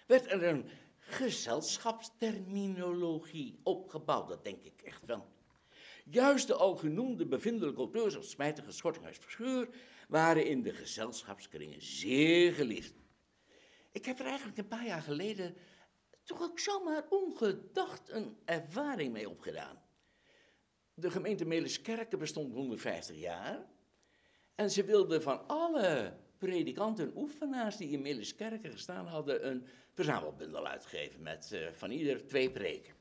[0.08, 4.28] werd er een gezelschapsterminologie opgebouwd.
[4.28, 5.28] Dat denk ik echt wel.
[6.06, 9.70] Juist de al genoemde bevindelijke auteurs als Smijtige, Schortinghuis, Verscheur
[10.08, 12.94] waren in de gezelschapskringen zeer geliefd.
[13.92, 15.56] Ik heb er eigenlijk een paar jaar geleden
[16.24, 19.85] toch ook zomaar ongedacht een ervaring mee opgedaan.
[20.98, 23.66] De gemeente Meliskerken bestond 150 jaar.
[24.56, 30.68] En ze wilden van alle predikanten en oefenaars die in Meliskerken gestaan hadden een verzamelbundel
[30.68, 32.94] uitgeven met uh, van ieder twee preken.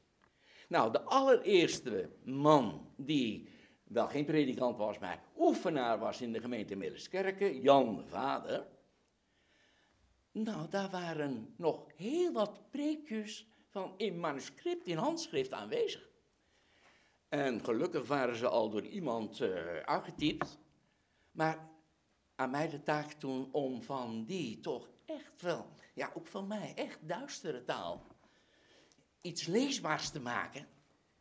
[0.68, 3.48] Nou, de allereerste man die
[3.84, 8.66] wel geen predikant was, maar oefenaar was in de gemeente Meliskerken, Jan de Vader.
[10.32, 16.08] Nou, daar waren nog heel wat preekjes van in manuscript, in handschrift aanwezig.
[17.34, 20.40] En gelukkig waren ze al door iemand uh.
[21.30, 21.68] Maar
[22.34, 26.72] aan mij de taak toen om van die toch echt wel, ja ook van mij,
[26.74, 28.06] echt duistere taal,
[29.20, 30.66] iets leesbaars te maken.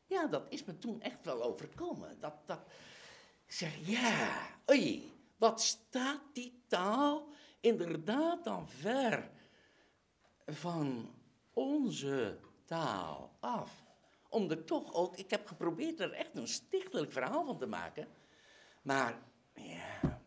[0.06, 2.20] Ja, dat is me toen echt wel overkomen.
[2.20, 2.60] Dat, dat,
[3.46, 7.28] ik zeg, ja, oei, Wat staat die taal
[7.60, 9.32] inderdaad dan ver
[10.46, 11.16] van
[11.54, 13.93] onze taal af?
[14.34, 18.08] Om er toch ook, ik heb geprobeerd er echt een stichtelijk verhaal van te maken,
[18.82, 19.22] maar
[19.56, 20.22] ja,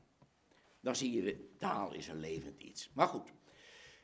[0.81, 2.91] dan zie je, taal is een levend iets.
[2.93, 3.33] Maar goed,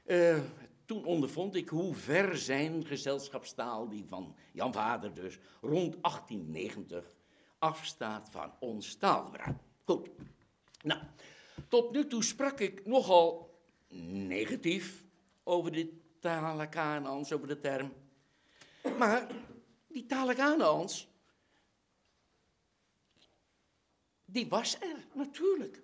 [0.06, 0.38] uh,
[0.84, 7.14] toen ondervond ik hoe ver zijn gezelschapstaal, die van Jan Vader dus, rond 1890
[7.58, 9.56] afstaat van ons taalgebruik.
[9.84, 10.08] Goed.
[10.82, 11.00] Nou,
[11.68, 15.04] tot nu toe sprak ik nogal negatief
[15.44, 17.92] over de talen over de term.
[18.98, 19.26] Maar
[19.92, 20.36] die talen
[24.24, 25.82] die was er natuurlijk.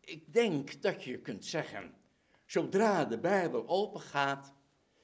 [0.00, 1.94] Ik denk dat je kunt zeggen
[2.46, 4.52] Zodra de Bijbel opengaat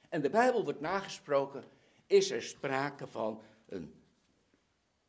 [0.09, 1.63] en de Bijbel wordt nagesproken,
[2.07, 4.03] is er sprake van een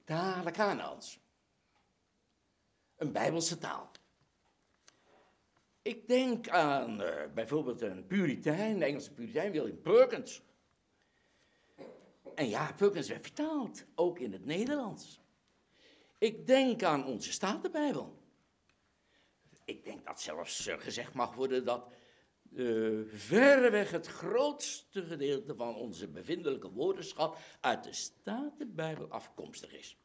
[0.05, 1.19] tale Kanaans.
[2.97, 3.91] Een Bijbelse taal.
[5.83, 10.43] Ik denk aan uh, bijvoorbeeld een Puritein, de Engelse Puritein, William Perkins.
[12.37, 15.21] En ja, Perkins werd vertaald, ook in het Nederlands.
[16.19, 18.23] Ik denk aan onze Statenbijbel.
[19.65, 21.93] Ik denk dat zelfs uh, gezegd mag worden dat
[22.53, 29.97] uh, verreweg het grootste gedeelte van onze bevindelijke woordenschap uit de Statenbijbel afkomstig is.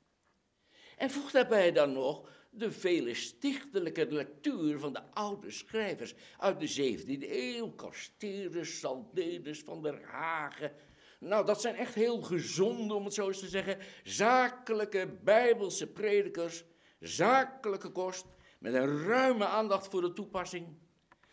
[0.98, 6.98] En voeg daarbij dan nog de vele stichtelijke lectuur van de oude schrijvers uit de
[6.98, 10.72] 17e eeuw, Casterus, Saldedes, Van der Hagen.
[11.22, 16.64] Nou, dat zijn echt heel gezonde, om het zo eens te zeggen, zakelijke bijbelse predikers,
[17.00, 18.26] zakelijke kost,
[18.60, 20.78] met een ruime aandacht voor de toepassing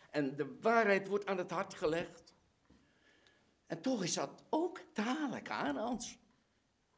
[0.09, 2.35] en de waarheid wordt aan het hart gelegd.
[3.65, 6.17] En toch is dat ook dadelijk aan ons.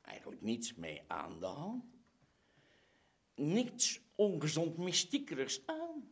[0.02, 1.84] Eigenlijk niets mee aan de hand.
[3.36, 6.12] Niets ongezond mystiekerigs aan.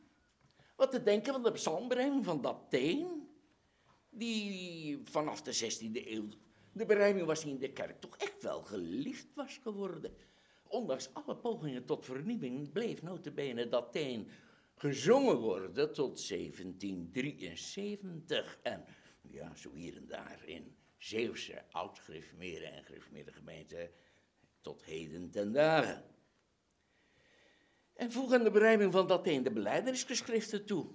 [0.75, 3.29] Wat te denken van de psalmberijming van Dateen,
[4.09, 6.29] die vanaf de 16e eeuw,
[6.71, 10.15] de berijming was in de kerk toch echt wel geliefd was geworden.
[10.67, 14.27] Ondanks alle pogingen tot vernieuwing bleef notabene Dateen
[14.75, 18.60] gezongen worden tot 1773.
[18.62, 18.86] En
[19.21, 23.91] ja, zo hier en daar in Zeeuwse oud-gereformeerde en gereformeerde gemeenten
[24.62, 26.03] tot heden ten dagen.
[27.93, 30.88] En voeg aan de berijming van dat een de beleidenisgeschriften toe.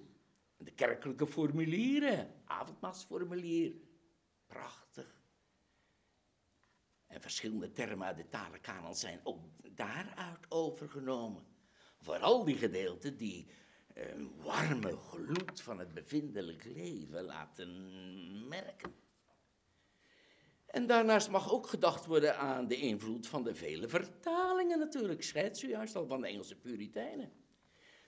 [0.57, 3.73] De kerkelijke formulieren, avondmaalsformulier,
[4.45, 5.24] prachtig.
[7.15, 9.39] En verschillende termen uit de talenkanon zijn ook
[9.75, 11.43] daaruit overgenomen.
[11.99, 13.47] Vooral die gedeelten die
[13.93, 18.95] een warme gloed van het bevindelijk leven laten merken.
[20.65, 25.23] En daarnaast mag ook gedacht worden aan de invloed van de vele vertalingen natuurlijk.
[25.23, 27.31] Scheidt juist al van de Engelse Puritijnen.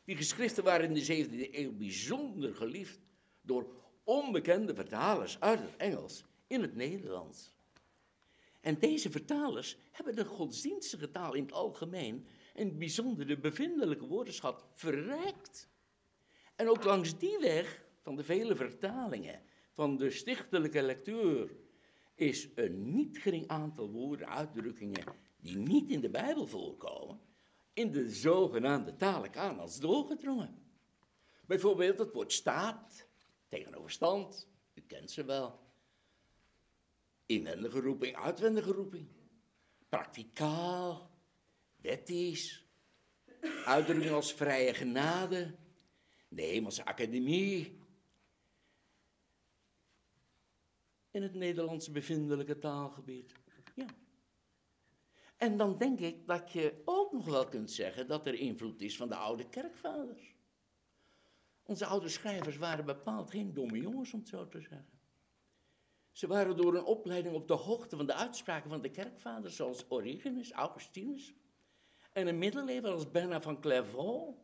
[0.06, 3.00] Die geschriften waren in de 17e eeuw bijzonder geliefd
[3.42, 7.56] door onbekende vertalers uit het Engels in het Nederlands.
[8.62, 14.66] En deze vertalers hebben de godsdienstige taal in het algemeen en bijzonder de bevindelijke woordenschat
[14.74, 15.70] verrijkt.
[16.56, 19.42] En ook langs die weg van de vele vertalingen
[19.72, 21.56] van de stichtelijke lectuur
[22.16, 25.04] is een niet gering aantal woorden, uitdrukkingen
[25.38, 27.20] die niet in de Bijbel voorkomen,
[27.74, 30.66] in de zogenaamde talen als doorgedrongen.
[31.46, 33.08] Bijvoorbeeld het woord staat
[33.48, 35.67] tegenover stand, u kent ze wel.
[37.28, 39.08] Inwendige roeping, uitwendige roeping.
[39.90, 41.12] Prakticaal,
[41.76, 42.66] wettisch,
[43.66, 45.56] uitdrukkingen als vrije genade,
[46.28, 47.80] de Hemelse Academie.
[51.12, 53.34] In het Nederlandse bevindelijke taalgebied.
[53.76, 53.88] Ja.
[55.38, 58.98] En dan denk ik dat je ook nog wel kunt zeggen dat er invloed is
[58.98, 60.36] van de oude kerkvaders.
[61.64, 64.97] Onze oude schrijvers waren bepaald geen domme jongens, om het zo te zeggen.
[66.18, 69.86] Ze waren door een opleiding op de hoogte van de uitspraken van de kerkvaders, zoals
[69.90, 71.34] Origenes, Augustinus.
[72.14, 74.38] En een middeleeuwen als Bernard van Clairvaux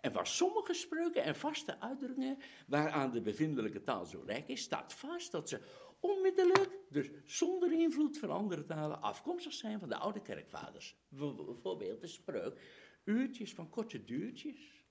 [0.00, 4.92] en van sommige spreuken en vaste uitdrukkingen waaraan de bevindelijke taal zo rijk is, staat
[4.92, 5.60] vast dat ze
[6.00, 10.96] onmiddellijk, dus zonder invloed van andere talen, afkomstig zijn van de oude kerkvaders.
[11.08, 12.60] Bijvoorbeeld de spreuk,
[13.04, 14.84] uurtjes van korte duurtjes.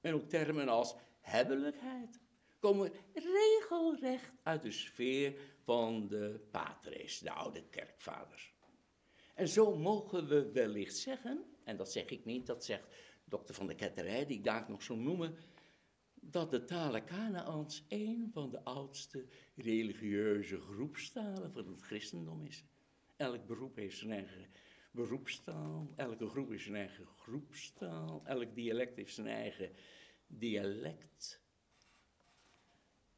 [0.00, 2.20] En ook termen als hebbelijkheid
[2.60, 8.54] komen regelrecht uit de sfeer van de patres, de oude kerkvaders.
[9.34, 12.86] En zo mogen we wellicht zeggen, en dat zeg ik niet, dat zegt
[13.24, 15.36] dokter van de ketterij, die ik daar nog zo noemen,
[16.14, 22.64] dat de talen Kanaans een van de oudste religieuze groepstalen van het christendom is.
[23.16, 24.46] Elk beroep heeft zijn eigen
[24.90, 25.92] beroepstaal.
[25.96, 28.22] Elke groep heeft zijn eigen groepstaal.
[28.24, 29.70] Elk dialect heeft zijn eigen
[30.26, 31.40] dialect.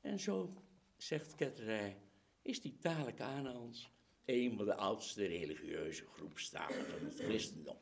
[0.03, 0.63] En zo,
[0.97, 1.97] zegt Ketterij,
[2.43, 3.91] is die taal Kanaans
[4.25, 7.77] een van de oudste religieuze groepstalen van het christendom.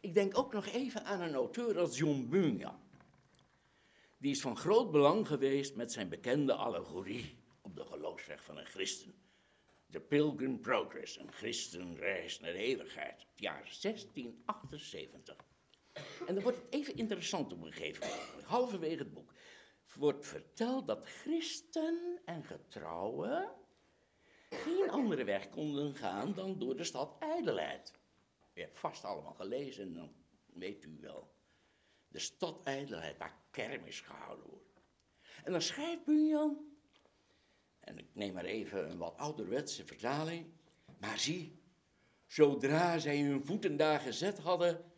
[0.00, 2.78] Ik denk ook nog even aan een auteur als John Bunyan.
[4.18, 8.66] Die is van groot belang geweest met zijn bekende allegorie op de geloofsweg van een
[8.66, 9.14] christen.
[9.90, 15.36] The Pilgrim Progress, een christenreis naar de eeuwigheid, het jaar 1678.
[16.26, 19.32] En dan wordt het even interessant op een gegeven moment, halverwege het boek,
[19.96, 23.54] wordt verteld dat christen en getrouwen
[24.50, 27.92] geen andere weg konden gaan dan door de stad Ijdelheid.
[28.54, 30.14] U hebt vast allemaal gelezen, dan
[30.46, 31.34] weet u wel.
[32.08, 34.82] De stad Ijdelheid, waar kermis gehouden wordt.
[35.44, 36.76] En dan schrijft Bunyan,
[37.80, 40.46] en ik neem maar even een wat ouderwetse vertaling,
[40.98, 41.62] maar zie,
[42.26, 44.92] zodra zij hun voeten daar gezet hadden,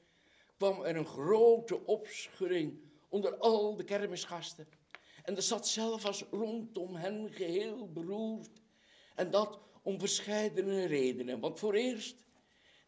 [0.57, 4.69] kwam er een grote opschudding onder al de kermisgasten.
[5.29, 8.63] En de stad zelf was rondom hen geheel beroerd.
[9.15, 11.41] En dat om verscheidene redenen.
[11.41, 12.17] Want voor eerst,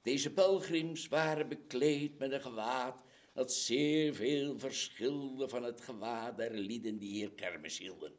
[0.02, 6.54] deze pelgrims waren bekleed met een gewaad dat zeer veel verschilde van het gewaad der
[6.54, 8.12] lieden die hier kermis hielden.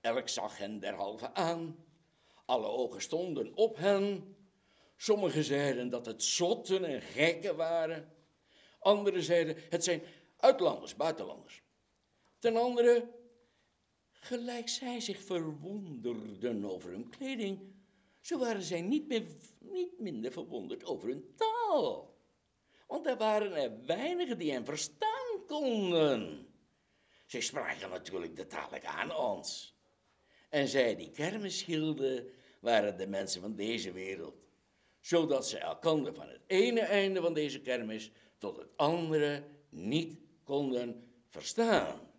[0.00, 1.84] Elk zag hen derhalve aan,
[2.44, 4.36] alle ogen stonden op hen.
[4.96, 8.12] Sommigen zeiden dat het zotten en gekken waren.
[8.78, 10.02] Anderen zeiden het zijn
[10.36, 11.63] uitlanders, buitenlanders.
[12.44, 13.08] Ten andere,
[14.12, 17.58] gelijk zij zich verwonderden over hun kleding,
[18.20, 19.24] zo waren zij niet, meer,
[19.58, 22.14] niet minder verwonderd over hun taal.
[22.86, 26.46] Want er waren er weinigen die hen verstaan konden.
[27.26, 29.76] Zij spraken natuurlijk de taal aan ons.
[30.48, 32.30] En zij die kermis hielden,
[32.60, 34.46] waren de mensen van deze wereld.
[35.00, 41.04] Zodat ze elkander van het ene einde van deze kermis tot het andere niet konden
[41.28, 42.12] verstaan.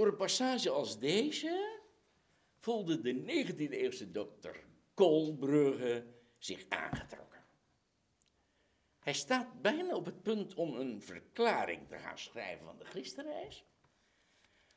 [0.00, 1.80] Door een passage als deze
[2.58, 6.06] voelde de 19e eeuwse dokter Koolbrugge
[6.38, 7.44] zich aangetrokken.
[8.98, 13.64] Hij staat bijna op het punt om een verklaring te gaan schrijven van de Christenreis.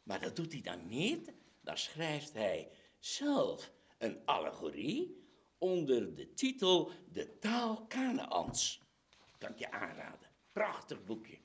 [0.04, 1.34] Maar dat doet hij dan niet.
[1.62, 5.26] Dan schrijft hij zelf een allegorie
[5.58, 8.82] onder de titel De taal Kanaans.
[9.38, 10.30] Kan ik je aanraden.
[10.52, 11.38] Prachtig boekje.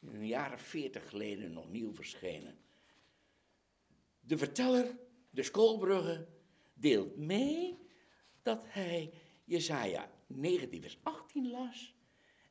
[0.00, 2.63] Een jaren veertig geleden nog nieuw verschenen.
[4.26, 4.98] De verteller,
[5.30, 6.26] de schoolbrugge,
[6.74, 7.78] deelt mee
[8.42, 9.12] dat hij
[9.44, 11.94] Jesaja 19 vers 18 las.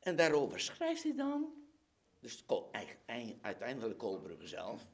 [0.00, 1.52] En daarover schrijft hij dan,
[2.20, 2.44] dus
[3.40, 4.86] uiteindelijk Koolbrugge zelf.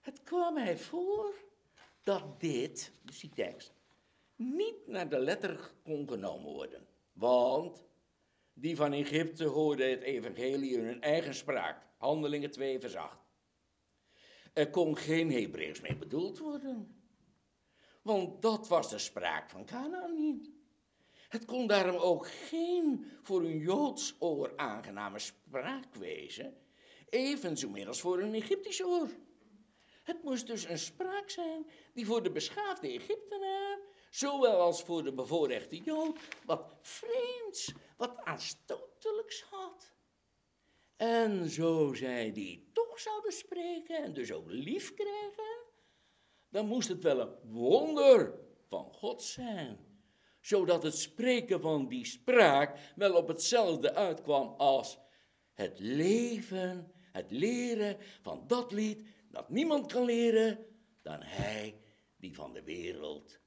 [0.00, 1.34] Het kwam mij voor
[2.02, 3.74] dat dit, dus die tekst,
[4.36, 6.86] niet naar de letter kon genomen worden.
[7.12, 7.84] Want
[8.52, 11.86] die van Egypte hoorden het evangelie in hun eigen spraak.
[11.96, 13.19] Handelingen 2 vers 8.
[14.52, 17.00] Er kon geen Hebreeuws mee bedoeld worden.
[18.02, 20.50] Want dat was de spraak van Canaan niet.
[21.28, 26.56] Het kon daarom ook geen voor een Joods oor aangename spraak wezen,
[27.08, 29.08] evenzo meer als voor een Egyptisch oor.
[30.02, 33.78] Het moest dus een spraak zijn die voor de beschaafde Egyptenaar,
[34.10, 39.92] zowel als voor de bevoorrechte Jood, wat vreemds, wat aanstotelijks had.
[41.00, 45.64] En zo zij die toch zouden spreken en dus ook lief krijgen,
[46.48, 49.78] dan moest het wel een wonder van God zijn.
[50.40, 54.98] Zodat het spreken van die spraak wel op hetzelfde uitkwam als
[55.52, 60.66] het leven, het leren van dat lied dat niemand kan leren
[61.02, 61.80] dan hij
[62.16, 63.40] die van de wereld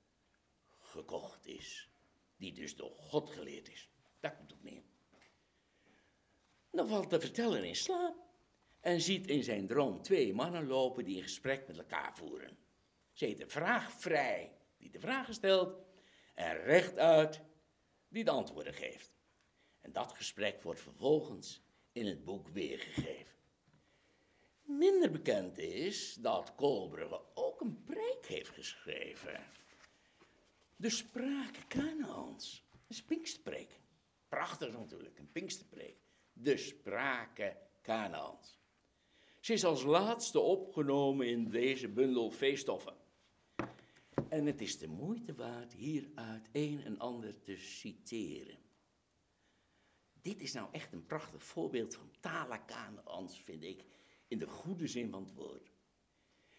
[0.79, 1.89] gekocht is.
[2.37, 3.89] Die dus door God geleerd is.
[4.19, 4.92] Daar komt het neer.
[6.73, 8.15] Dan valt de verteller in slaap
[8.79, 12.57] en ziet in zijn droom twee mannen lopen die een gesprek met elkaar voeren.
[13.11, 15.77] Ze heet de vraag vrij die de vragen stelt
[16.33, 17.41] en rechtuit
[18.07, 19.13] die de antwoorden geeft.
[19.81, 21.61] En dat gesprek wordt vervolgens
[21.91, 23.37] in het boek weergegeven.
[24.61, 29.45] Minder bekend is dat Koolbrugge ook een preek heeft geschreven.
[30.75, 32.63] De spraak Kanaans.
[32.87, 33.79] Een Pinksterpreek.
[34.27, 36.02] Prachtig natuurlijk, een Pinksterpreek.
[36.33, 38.61] De sprake Kanaans.
[39.39, 42.95] Ze is als laatste opgenomen in deze bundel feeststoffen.
[44.29, 48.57] En het is de moeite waard hieruit een en ander te citeren.
[50.21, 52.11] Dit is nou echt een prachtig voorbeeld van
[52.65, 53.85] Kanaans, vind ik,
[54.27, 55.71] in de goede zin van het woord.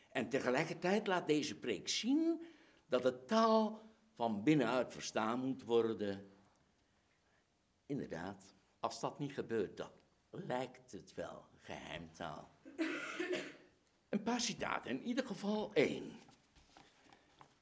[0.09, 2.47] En tegelijkertijd laat deze preek zien
[2.87, 3.83] dat de taal
[4.15, 6.31] van binnenuit verstaan moet worden.
[7.87, 8.55] Inderdaad,
[8.85, 9.91] als dat niet gebeurt, dan
[10.31, 12.51] lijkt het wel geheimtaal.
[14.09, 16.13] Een paar citaten, in ieder geval één.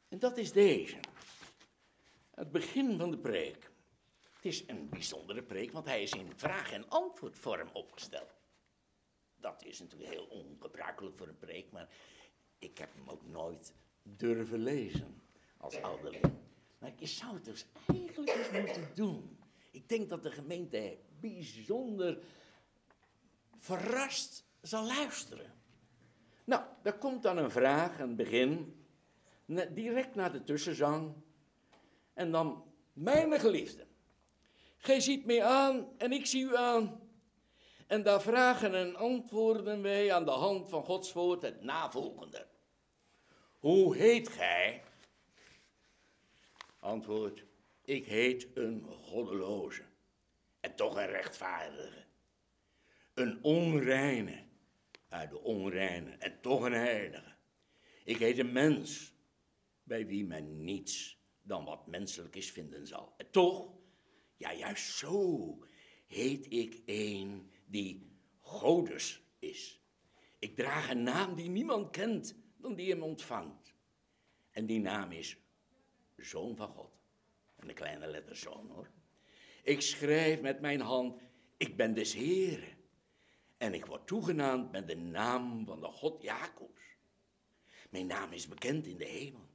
[0.09, 0.97] En dat is deze.
[2.31, 3.71] Het begin van de preek.
[4.33, 8.35] Het is een bijzondere preek, want hij is in vraag- en antwoordvorm opgesteld.
[9.37, 11.89] Dat is natuurlijk heel ongebruikelijk voor een preek, maar
[12.59, 15.23] ik heb hem ook nooit durven lezen
[15.57, 16.33] als ouderling.
[16.79, 19.39] Maar je zou het dus eigenlijk eens moeten doen.
[19.71, 22.19] Ik denk dat de gemeente bijzonder
[23.59, 25.53] verrast zal luisteren.
[26.45, 28.85] Nou, daar komt dan een vraag, een begin,
[29.71, 31.15] direct na de tussenzang.
[32.15, 33.87] En dan, mijn geliefde,
[34.77, 37.01] gij ziet mij aan en ik zie u aan.
[37.87, 42.47] En daar vragen en antwoorden wij aan de hand van Gods woord het navolgende.
[43.59, 44.83] Hoe heet gij?
[46.79, 47.45] Antwoord,
[47.85, 49.83] ik heet een goddeloze
[50.63, 52.05] en toch een rechtvaardige.
[53.15, 54.45] Een onreine
[55.09, 57.35] uit de onreine en toch een heilige.
[58.05, 59.15] Ik heet een mens
[59.83, 63.15] bij wie men niets dan wat menselijk is vinden zal.
[63.17, 63.75] En toch,
[64.37, 65.59] ja juist zo,
[66.07, 69.81] heet ik een die Godes is.
[70.39, 73.75] Ik draag een naam die niemand kent dan die hem ontvangt.
[74.51, 75.37] En die naam is
[76.17, 77.01] Zoon van God.
[77.57, 78.91] En de kleine letter Zoon hoor.
[79.63, 81.21] Ik schrijf met mijn hand,
[81.57, 82.77] ik ben des Heeren.
[83.57, 86.81] En ik word toegenaamd met de naam van de God Jacobs.
[87.91, 89.49] Mijn naam is bekend in de hemel.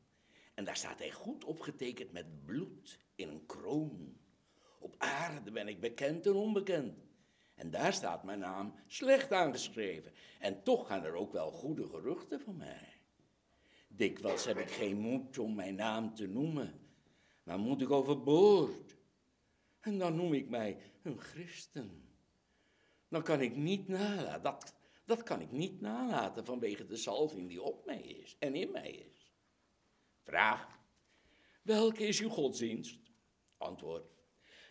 [0.53, 4.17] En daar staat hij goed opgetekend met bloed in een kroon.
[4.79, 7.05] Op aarde ben ik bekend en onbekend.
[7.55, 10.11] En daar staat mijn naam slecht aangeschreven.
[10.39, 13.01] En toch gaan er ook wel goede geruchten van mij.
[13.87, 16.79] Dikwijls heb ik geen moed om mijn naam te noemen,
[17.43, 18.96] maar moet ik overboord.
[19.87, 22.03] En dan noem ik mij een christen.
[23.07, 24.75] Dan kan ik niet nalaten, dat,
[25.05, 28.91] dat kan ik niet nalaten vanwege de salving die op mij is en in mij
[28.91, 29.33] is.
[30.23, 30.79] Vraag,
[31.61, 32.99] welke is uw godsdienst?
[33.57, 34.05] Antwoord,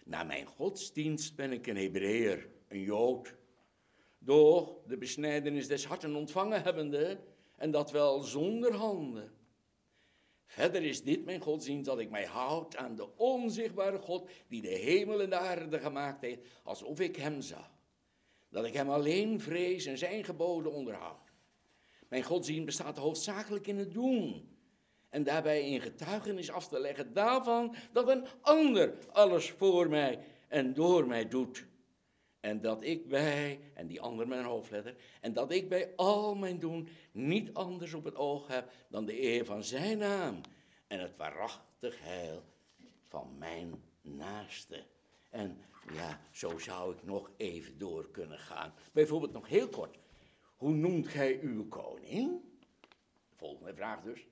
[0.04, 3.34] naar mijn godsdienst ben ik een Hebreeër, een Jood.
[4.18, 7.20] Doch de besnijdenis des harten ontvangen hebbende,
[7.56, 9.36] en dat wel zonder handen.
[10.47, 14.68] Verder is dit mijn godsdienst dat ik mij houd aan de onzichtbare God die de
[14.68, 17.70] hemel en de aarde gemaakt heeft, alsof ik hem zag.
[18.49, 21.32] Dat ik hem alleen vrees en zijn geboden onderhoud.
[22.09, 24.51] Mijn godsdienst bestaat hoofdzakelijk in het doen.
[25.09, 30.74] En daarbij in getuigenis af te leggen daarvan dat een ander alles voor mij en
[30.74, 31.66] door mij doet.
[32.47, 36.59] En dat ik bij, en die ander mijn hoofdletter, en dat ik bij al mijn
[36.59, 40.40] doen niet anders op het oog heb dan de eer van zijn naam
[40.86, 42.42] en het waarachtig heil
[43.09, 44.84] van mijn naaste.
[45.30, 45.59] En
[45.92, 48.72] ja, zo zou ik nog even door kunnen gaan.
[48.92, 49.99] Bijvoorbeeld nog heel kort.
[50.57, 52.40] Hoe noemt gij uw koning?
[53.34, 54.26] Volgende vraag dus.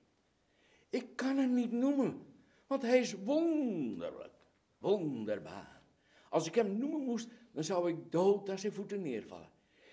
[0.90, 2.26] Ik kan hem niet noemen,
[2.66, 4.34] want hij is wonderlijk,
[4.78, 5.82] wonderbaar.
[6.28, 9.50] Als ik hem noemen moest, dan zou ik dood aan zijn voeten neervallen.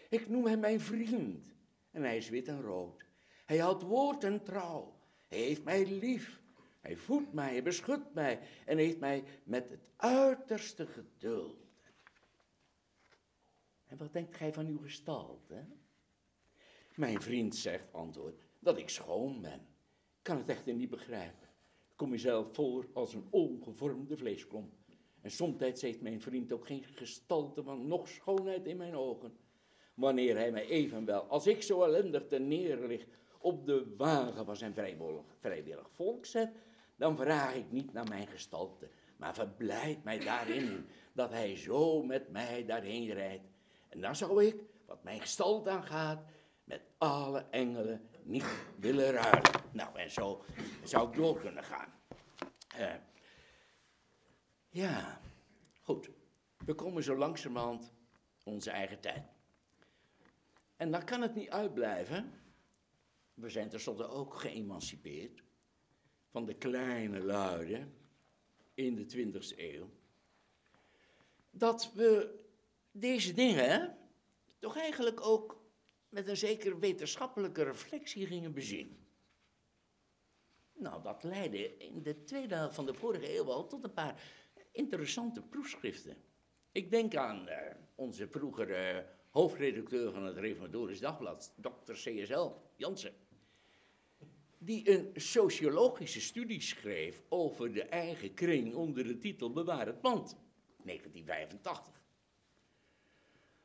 [0.10, 1.56] Ik noem hem mijn vriend
[1.92, 3.06] en hij is wit en rood.
[3.46, 5.00] Hij houdt woord en trouw.
[5.28, 6.40] Hij heeft mij lief.
[6.80, 11.58] Hij voedt mij, hij beschut mij en heeft mij met het uiterste geduld.
[13.88, 15.66] En wat denkt gij van uw gestalte?
[16.96, 19.60] Mijn vriend zegt, antwoord, dat ik schoon ben.
[20.18, 21.48] Ik kan het echter niet begrijpen.
[21.90, 24.74] Ik kom mezelf voor als een ongevormde vleesklomp.
[25.22, 29.38] En somtijds heeft mijn vriend ook geen gestalte van nog schoonheid in mijn ogen.
[29.94, 33.06] Wanneer hij mij evenwel, als ik zo ellendig ten neer lig,
[33.38, 36.52] op de wagen van zijn vrijwillig, vrijwillig volk zet,
[36.96, 42.30] dan vraag ik niet naar mijn gestalte, maar verblijd mij daarin dat hij zo met
[42.32, 43.48] mij daarheen rijdt.
[43.90, 44.56] En dan zou ik,
[44.86, 46.24] wat mijn gestalte aangaat,
[46.64, 48.46] met alle engelen niet
[48.80, 49.62] willen ruilen.
[49.72, 50.44] Nou, en zo
[50.84, 51.94] zou ik door kunnen gaan.
[52.80, 52.94] Uh,
[54.72, 55.22] ja,
[55.82, 56.10] goed.
[56.66, 57.94] We komen zo langzamerhand
[58.44, 59.24] onze eigen tijd.
[60.76, 62.34] En dan kan het niet uitblijven.
[63.34, 65.44] We zijn tenslotte ook geëmancipeerd
[66.30, 67.94] van de kleine luiden
[68.74, 69.90] in de 20e eeuw.
[71.52, 72.40] Dat we
[72.92, 73.98] deze dingen
[74.60, 75.62] toch eigenlijk ook
[76.10, 79.06] met een zekere wetenschappelijke reflectie gingen bezien.
[80.74, 84.24] Nou, dat leidde in de tweede helft van de vorige eeuw al tot een paar
[84.72, 86.18] interessante proefschriften.
[86.72, 87.56] Ik denk aan uh,
[87.96, 93.14] onze vroegere hoofdredacteur van het Reformatorisch Dagblad, dokter CSL Jansen.
[94.58, 100.38] die een sociologische studie schreef over de eigen kring onder de titel Bewaar het Land,
[100.84, 102.02] 1985.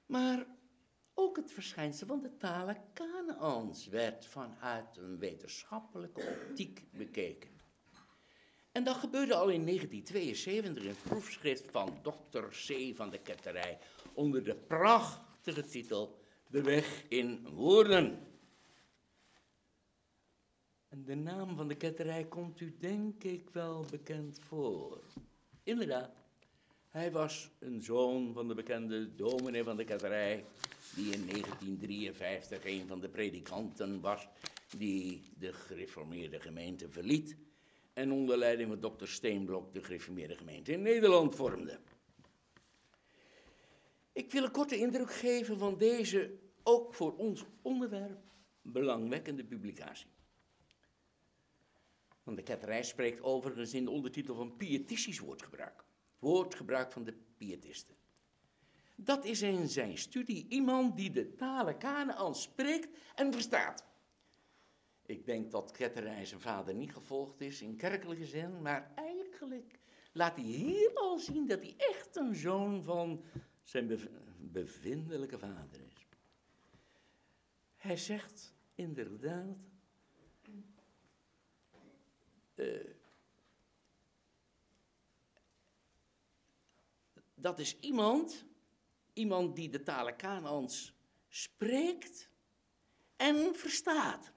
[0.07, 0.47] Maar
[1.15, 7.56] ook het verschijnsel van de talen Kanaans werd vanuit een wetenschappelijke optiek bekeken.
[8.77, 12.45] En dat gebeurde al in 1972 in het proefschrift van Dr.
[12.45, 12.97] C.
[12.97, 13.79] van de Ketterij
[14.12, 18.18] onder de prachtige titel De weg in woorden.
[20.89, 25.01] En de naam van de ketterij komt u denk ik wel bekend voor.
[25.62, 26.11] Inderdaad,
[26.91, 30.45] hij was een zoon van de bekende dominee van de ketterij,
[30.91, 34.29] die in 1953 een van de predikanten was
[34.70, 37.46] die de gereformeerde gemeente verliet
[37.97, 41.79] en onder leiding van dokter Steenblok de gereformeerde gemeente in Nederland vormde.
[44.13, 48.19] Ik wil een korte indruk geven van deze, ook voor ons onderwerp,
[48.63, 50.07] belangwekkende publicatie.
[52.23, 55.85] Want de ketterij spreekt overigens in de ondertitel van pietistisch woordgebruik.
[56.19, 57.97] Woordgebruik van de pietisten.
[58.97, 63.86] Dat is in zijn studie iemand die de talen Kanaan spreekt en verstaat.
[65.07, 69.79] Ik denk dat Ketterij zijn vader niet gevolgd is in kerkelijke zin, maar eigenlijk
[70.13, 73.25] laat hij hier al zien dat hij echt een zoon van
[73.63, 73.99] zijn
[74.39, 76.07] bevindelijke vader is.
[77.77, 79.57] Hij zegt inderdaad
[82.55, 82.85] uh,
[87.35, 88.45] dat is iemand,
[89.13, 90.95] iemand die de talen Kanaans
[91.29, 92.31] spreekt
[93.17, 94.35] en verstaat.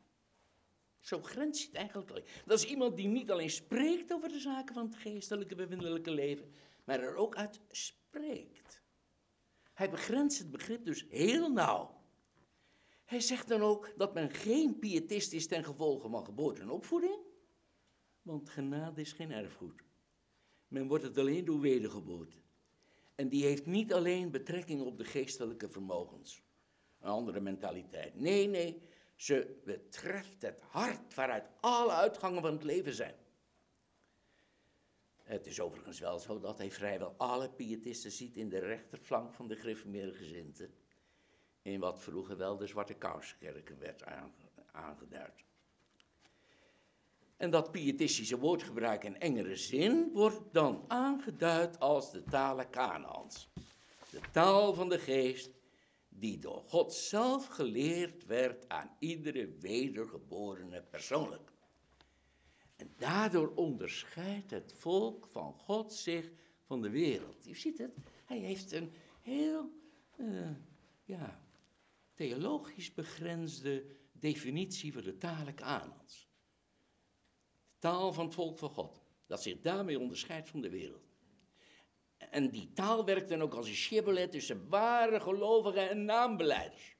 [0.99, 2.43] Zo grenst het eigenlijk.
[2.45, 6.51] Dat is iemand die niet alleen spreekt over de zaken van het geestelijke, bevindelijke leven,
[6.83, 8.81] maar er ook uit spreekt.
[9.73, 11.97] Hij begrenst het begrip dus heel nauw.
[13.05, 17.17] Hij zegt dan ook dat men geen pietist is ten gevolge van geboorte en opvoeding,
[18.21, 19.83] want genade is geen erfgoed.
[20.67, 22.37] Men wordt het alleen door wedergeboorte.
[23.15, 26.41] En die heeft niet alleen betrekking op de geestelijke vermogens.
[26.99, 28.15] Een andere mentaliteit.
[28.15, 28.81] Nee, nee,
[29.19, 33.15] ze betreft het hart waaruit alle uitgangen van het leven zijn.
[35.23, 39.47] Het is overigens wel zo dat hij vrijwel alle pietisten ziet in de rechterflank van
[39.47, 40.69] de gereformeerde gezinte.
[41.61, 44.03] In wat vroeger wel de Zwarte Kouskerken werd
[44.71, 45.43] aangeduid.
[47.37, 53.49] En dat pietistische woordgebruik in engere zin wordt dan aangeduid als de talen Kanaans.
[54.09, 55.58] De taal van de geest
[56.19, 61.51] die door God zelf geleerd werd aan iedere wedergeborene persoonlijk.
[62.75, 66.31] En daardoor onderscheidt het volk van God zich
[66.63, 67.45] van de wereld.
[67.45, 68.91] Je ziet het, hij heeft een
[69.21, 69.71] heel
[70.17, 70.49] uh,
[71.03, 71.41] ja,
[72.13, 76.29] theologisch begrensde definitie voor de talen Kanaans
[77.79, 79.01] taal van het volk van God.
[79.27, 81.08] Dat zich daarmee onderscheidt van de wereld.
[82.29, 86.97] En die taal werkt dan ook als een shibboleth tussen ware gelovigen en naambeleiders.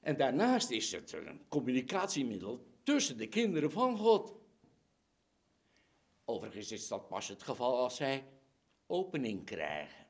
[0.00, 4.34] En daarnaast is het een communicatiemiddel tussen de kinderen van God.
[6.24, 8.24] Overigens is dat pas het geval als zij
[8.86, 10.06] opening krijgen.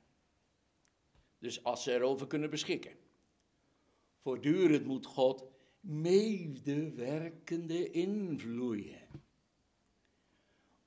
[1.39, 2.97] Dus als ze erover kunnen beschikken.
[4.23, 5.45] Voortdurend moet God
[5.81, 9.06] medewerkende invloeien.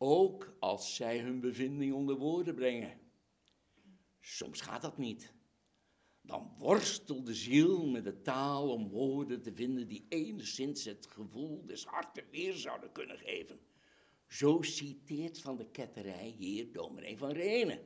[0.01, 2.99] Ook als zij hun bevinding onder woorden brengen.
[4.19, 5.33] Soms gaat dat niet.
[6.21, 11.65] Dan worstelt de ziel met de taal om woorden te vinden die enigszins het gevoel
[11.65, 13.59] des harten weer zouden kunnen geven.
[14.27, 17.83] Zo citeert van de ketterij hier dominee van Renen.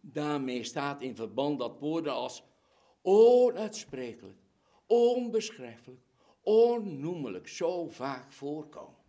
[0.00, 2.42] Daarmee staat in verband dat woorden als
[3.02, 4.38] onuitsprekelijk,
[4.86, 6.02] onbeschrijfelijk,
[6.42, 9.03] onnoemelijk zo vaak voorkomen.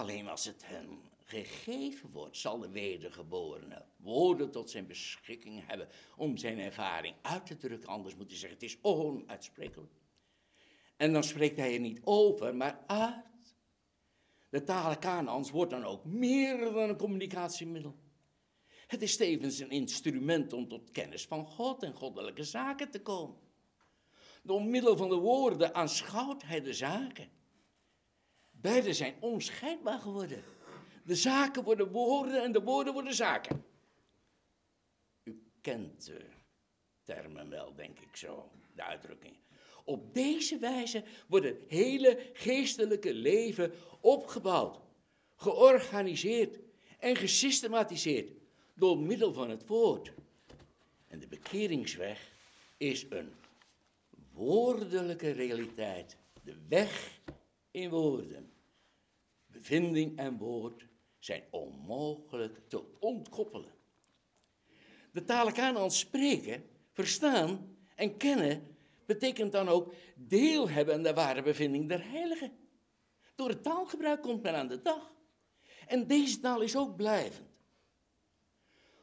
[0.00, 6.36] Alleen als het hem gegeven wordt, zal de wedergeborene woorden tot zijn beschikking hebben om
[6.36, 7.88] zijn ervaring uit te drukken.
[7.88, 9.92] Anders moet hij zeggen, het is onuitsprekelijk.
[10.96, 13.54] En dan spreekt hij er niet over, maar uit.
[14.48, 17.96] De taal Kanaans wordt dan ook meer dan een communicatiemiddel.
[18.86, 23.38] Het is tevens een instrument om tot kennis van God en goddelijke zaken te komen.
[24.42, 27.39] Door middel van de woorden aanschouwt hij de zaken.
[28.60, 30.42] Beide zijn onscheidbaar geworden.
[31.04, 33.64] De zaken worden woorden en de woorden worden zaken.
[35.24, 36.20] U kent de
[37.02, 39.36] termen wel, denk ik zo, de uitdrukking.
[39.84, 44.80] Op deze wijze wordt het hele geestelijke leven opgebouwd,
[45.36, 46.58] georganiseerd
[46.98, 48.32] en gesystematiseerd
[48.74, 50.12] door middel van het woord.
[51.06, 52.32] En de bekeringsweg
[52.76, 53.32] is een
[54.32, 57.20] woordelijke realiteit de weg
[57.70, 58.49] in woorden.
[59.60, 60.86] Bevinding en woord
[61.18, 63.72] zijn onmogelijk te ontkoppelen.
[65.12, 71.42] De talen Kanaans spreken, verstaan en kennen betekent dan ook deel hebben aan de ware
[71.42, 72.52] bevinding der heiligen.
[73.34, 75.12] Door het taalgebruik komt men aan de dag.
[75.86, 77.48] En deze taal is ook blijvend.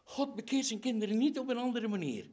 [0.04, 2.30] God bekeert zijn kinderen niet op een andere manier.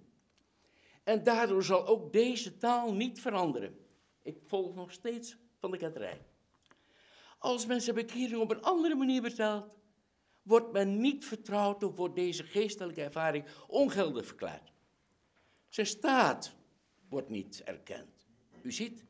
[1.03, 3.79] En daardoor zal ook deze taal niet veranderen.
[4.23, 6.21] Ik volg nog steeds van de ketterij.
[7.45, 9.73] Als men zijn bekering op een andere manier vertelt,
[10.43, 14.73] wordt men niet vertrouwd of wordt deze geestelijke ervaring ongeldig verklaard.
[15.69, 16.55] Zijn staat
[17.09, 18.27] wordt niet erkend.
[18.63, 19.05] U ziet,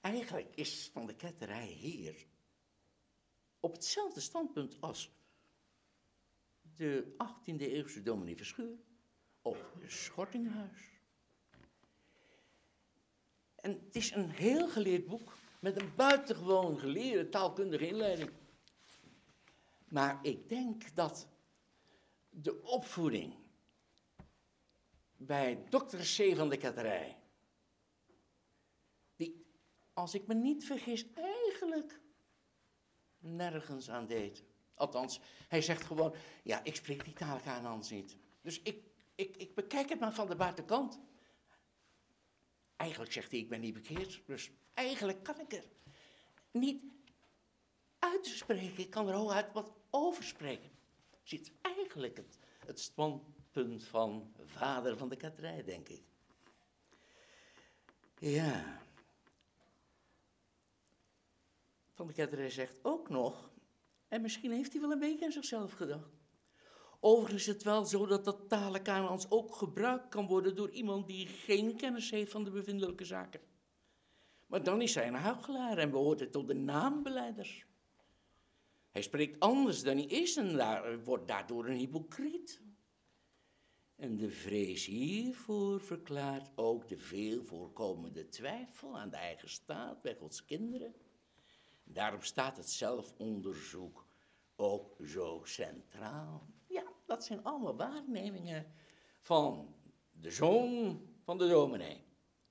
[0.00, 2.26] eigenlijk is van de ketterij hier
[3.60, 5.10] op hetzelfde standpunt als
[6.76, 8.78] de 18e eeuwse dominee Verschuur
[9.42, 11.00] of Schortinghuis.
[13.54, 18.30] En het is een heel geleerd boek met een buitengewoon geleerde taalkundige inleiding.
[19.88, 21.28] Maar ik denk dat
[22.30, 23.34] de opvoeding
[25.16, 26.36] bij dokter C.
[26.36, 27.18] van de Ketterij,
[29.16, 29.46] die,
[29.92, 32.00] als ik me niet vergis, eigenlijk
[33.18, 34.44] nergens aan deed.
[34.74, 38.16] Althans, hij zegt gewoon, ja, ik spreek die taal Kanaans niet.
[38.40, 38.84] Dus ik,
[39.14, 41.00] ik, ik bekijk het maar van de buitenkant.
[42.76, 45.64] Eigenlijk zegt hij, ik ben niet bekeerd, dus eigenlijk kan ik er
[46.50, 46.82] niet
[47.98, 48.78] uitspreken.
[48.78, 50.70] Ik kan er hooguit wat over spreken.
[51.22, 56.02] Zit eigenlijk het, het standpunt van vader van de katerij, denk ik.
[58.18, 58.82] Ja.
[61.94, 63.50] Van de katerij zegt ook nog,
[64.08, 66.13] en misschien heeft hij wel een beetje aan zichzelf gedacht.
[67.06, 71.26] Overigens is het wel zo dat dat talenkanons ook gebruikt kan worden door iemand die
[71.26, 73.40] geen kennis heeft van de bevindelijke zaken.
[74.46, 77.66] Maar dan is hij een huichelaar en behoort hij tot de naambeleiders.
[78.90, 82.62] Hij spreekt anders dan hij is en daar, wordt daardoor een hypocriet.
[83.96, 90.14] En de vrees hiervoor verklaart ook de veel voorkomende twijfel aan de eigen staat bij
[90.14, 90.94] Gods kinderen.
[91.84, 94.06] Daarom staat het zelfonderzoek
[94.56, 96.53] ook zo centraal.
[97.14, 98.72] Dat zijn allemaal waarnemingen
[99.20, 99.74] van
[100.12, 102.04] de zoon van de dominee,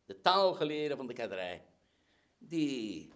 [0.06, 1.66] de taalgeleerde van de ketterij,
[2.38, 3.14] die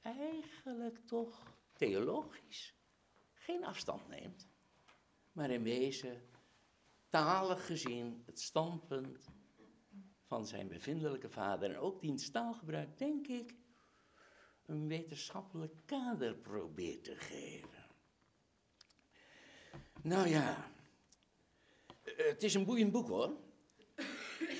[0.00, 2.74] eigenlijk toch theologisch
[3.32, 4.48] geen afstand neemt,
[5.32, 6.28] maar in wezen
[7.08, 9.28] talig gezien het standpunt
[10.22, 13.54] van zijn bevindelijke vader en ook diens taalgebruik, denk ik,
[14.64, 17.75] een wetenschappelijk kader probeert te geven.
[20.06, 20.70] Nou ja,
[22.02, 23.36] het is een boeiend boek hoor.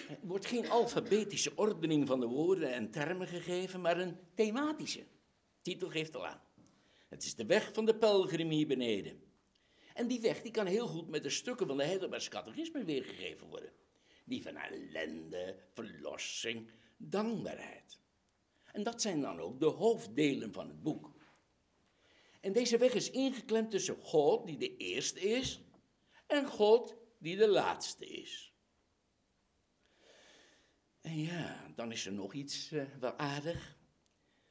[0.08, 5.04] Er wordt geen alfabetische ordening van de woorden en termen gegeven, maar een thematische.
[5.62, 6.40] Titel geeft al aan.
[7.08, 9.20] Het is de weg van de pelgrim hier beneden.
[9.94, 13.46] En die weg die kan heel goed met de stukken van de Heidelbergse catechisme weergegeven
[13.46, 13.72] worden.
[14.24, 18.00] Die van ellende, verlossing, dankbaarheid.
[18.72, 21.15] En dat zijn dan ook de hoofddelen van het boek.
[22.46, 25.60] En deze weg is ingeklemd tussen God, die de eerste is,
[26.26, 28.54] en God, die de laatste is.
[31.00, 33.76] En ja, dan is er nog iets uh, wel aardig.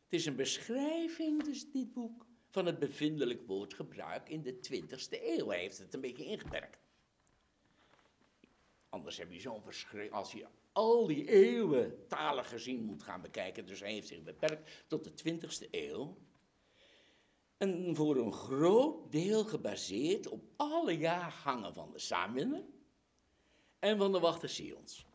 [0.03, 5.47] Het is een beschrijving, dus dit boek, van het bevindelijk woordgebruik in de 20ste eeuw.
[5.47, 6.79] Hij heeft het een beetje ingeperkt.
[8.89, 13.65] Anders heb je zo'n verschrik, als je al die eeuwen talen gezien moet gaan bekijken.
[13.65, 16.17] Dus hij heeft zich beperkt tot de 20ste eeuw.
[17.57, 22.65] En voor een groot deel gebaseerd op alle jaargangen van de Saminnen
[23.79, 25.05] en van de Wachter Sions.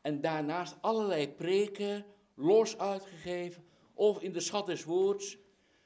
[0.00, 5.38] En daarnaast allerlei preken los uitgegeven of in de schat des woords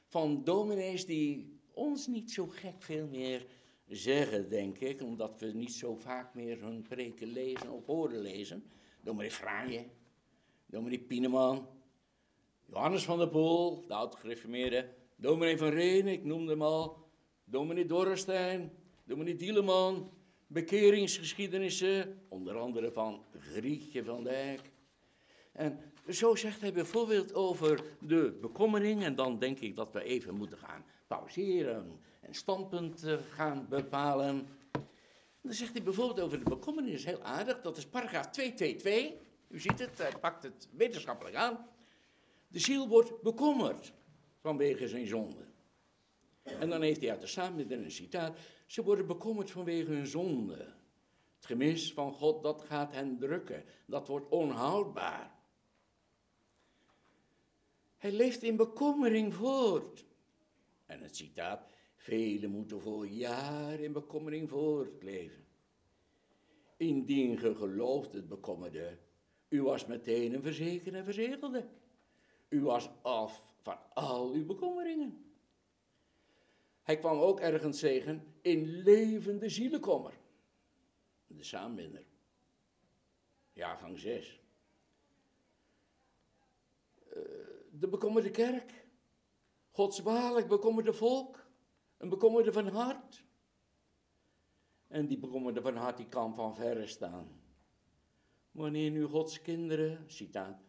[0.05, 3.45] van dominees die ons niet zo gek veel meer
[3.87, 8.63] zeggen, denk ik, omdat we niet zo vaak meer hun preken lezen of horen lezen.
[9.01, 9.85] Dominee Franje,
[10.65, 11.67] dominee Pieneman,
[12.65, 16.97] Johannes van der Poel, de oud-gereformeerde, dominee van Reen, ik noemde hem al,
[17.43, 18.71] dominee Dorrestein,
[19.03, 20.11] dominee Dieleman,
[20.47, 24.61] bekeringsgeschiedenissen, onder andere van Grietje van Dijk.
[25.51, 30.35] En zo zegt hij bijvoorbeeld over de bekommering, en dan denk ik dat we even
[30.35, 34.47] moeten gaan pauzeren en standpunt gaan bepalen.
[35.41, 39.27] Dan zegt hij bijvoorbeeld over de bekommering, is heel aardig, dat is paragraaf 222.
[39.47, 41.67] U ziet het, hij pakt het wetenschappelijk aan.
[42.47, 43.93] De ziel wordt bekommerd
[44.39, 45.47] vanwege zijn zonde.
[46.43, 48.37] En dan heeft hij uit de samen een citaat.
[48.65, 50.73] Ze worden bekommerd vanwege hun zonde.
[51.35, 53.63] Het gemis van God, dat gaat hen drukken.
[53.85, 55.37] Dat wordt onhoudbaar.
[57.97, 60.05] Hij leeft in bekommering voort.
[60.85, 65.45] En het citaat, velen moeten voor jaar in bekommering voortleven.
[66.77, 68.97] Indien ge gelooft het bekommerde,
[69.49, 71.67] u was meteen een verzekerde en verzegelde.
[72.49, 75.29] U was af van al uw bekommeringen.
[76.81, 80.13] Hij kwam ook ergens zeggen in levende zielenkommer.
[81.27, 82.05] De saambinder.
[83.53, 84.41] Jaargang 6.
[87.07, 87.13] Uh,
[87.71, 88.87] de bekommerde kerk.
[89.71, 91.47] Godswaarlijk bekommerde volk.
[91.97, 93.23] Een bekommerde van hart.
[94.87, 97.41] En die bekommerde van hart, die kan van verre staan.
[98.51, 100.68] Wanneer nu Gods kinderen, citaat,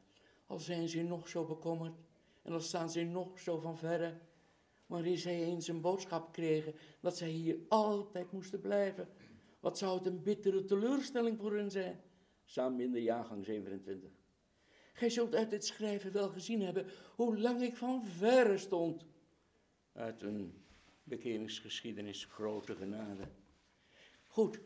[0.51, 1.95] al zijn ze nog zo bekommerd
[2.43, 4.19] en al staan ze nog zo van verre,
[4.87, 9.09] wanneer zij eens een boodschap kregen dat zij hier altijd moesten blijven,
[9.61, 12.01] wat zou het een bittere teleurstelling voor hen zijn?
[12.45, 14.11] Samen in de jaargang 27.
[14.93, 16.87] Gij zult uit dit schrijven wel gezien hebben
[17.17, 19.07] hoe lang ik van verre stond.
[19.93, 20.65] Uit een
[21.03, 23.29] bekeringsgeschiedenis grote genade.
[24.27, 24.61] Goed,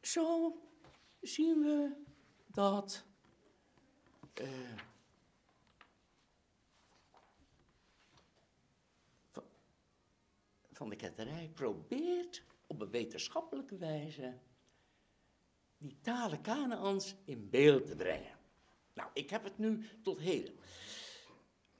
[0.00, 0.56] zo
[1.20, 1.90] zien we
[2.46, 3.10] dat
[4.40, 4.48] uh,
[10.72, 14.38] van, de ketterij probeert op een wetenschappelijke wijze
[15.78, 18.38] die talen Kanaans in beeld te brengen.
[18.94, 20.54] Nou, ik heb het nu tot heden.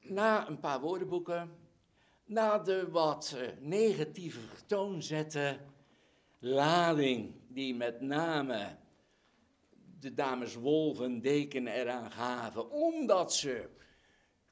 [0.00, 1.56] Na een paar woordenboeken,
[2.24, 5.58] na de wat uh, negatieve toonzette
[6.38, 8.76] lading die met name
[10.02, 13.68] de dames Wolf en Deken eraan gaven, omdat ze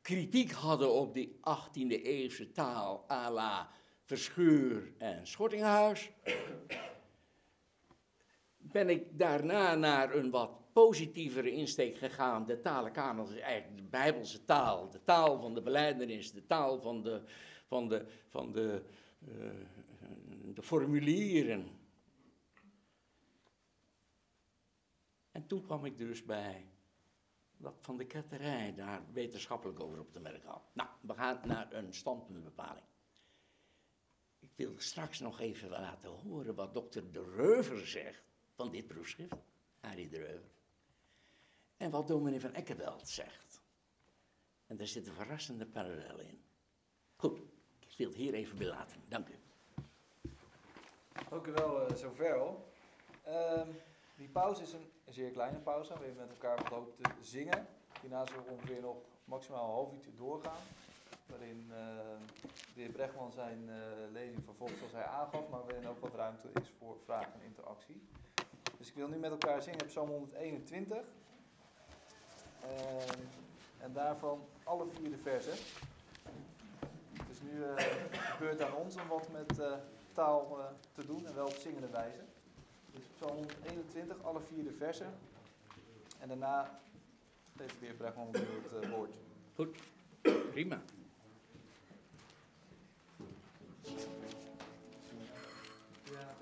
[0.01, 3.71] kritiek hadden op die 18e eeuwse taal à la
[4.03, 6.11] Verschuur en Schortinghuis,
[8.57, 12.47] ben ik daarna naar een wat positievere insteek gegaan.
[12.47, 17.03] De talenkamer is eigenlijk de Bijbelse taal, de taal van de beleidenis, de taal van
[17.03, 17.23] de,
[17.67, 18.83] van de, van de,
[19.29, 19.51] uh,
[20.55, 21.80] de formulieren.
[25.41, 26.67] En toen kwam ik dus bij
[27.57, 30.63] dat van de ketterij daar wetenschappelijk over op te merken had.
[30.73, 32.87] Nou, we gaan naar een standpuntbepaling.
[34.39, 38.23] Ik wil straks nog even laten horen wat dokter De Reuver zegt
[38.55, 39.37] van dit proefschrift,
[39.81, 40.51] Harry De Reuver.
[41.77, 43.63] En wat dominee van Eckenveld zegt.
[44.67, 46.43] En daar zitten verrassende parallellen in.
[47.17, 47.39] Goed,
[47.79, 49.01] ik wil het hier even belaten.
[49.09, 49.39] Dank u.
[51.29, 52.39] Dank u wel, uh, zover
[54.33, 57.67] pauze is een zeer kleine pauze, we met elkaar wat te zingen.
[58.01, 60.63] Hierna zullen we ongeveer nog maximaal een half uurtje doorgaan.
[61.27, 61.77] Waarin uh,
[62.75, 63.75] de heer Brechtman zijn uh,
[64.13, 68.09] lezing vervolgt zoals hij aangaf, maar waarin ook wat ruimte is voor vraag en interactie.
[68.79, 70.99] Dus ik wil nu met elkaar zingen op Psalm 121.
[72.65, 72.69] Uh,
[73.79, 75.57] en daarvan alle vier de versen.
[77.29, 77.73] Dus nu uh,
[78.13, 79.61] gebeurt aan ons om wat met
[80.13, 80.59] taal
[80.93, 82.25] te doen en wel op zingende wijze.
[83.21, 85.13] Psalm 121, alle vier de versen.
[86.19, 86.81] En daarna
[87.57, 89.15] geeft de heer Bregman het woord.
[89.55, 89.77] Goed,
[90.51, 90.81] prima.
[96.05, 96.35] Ja,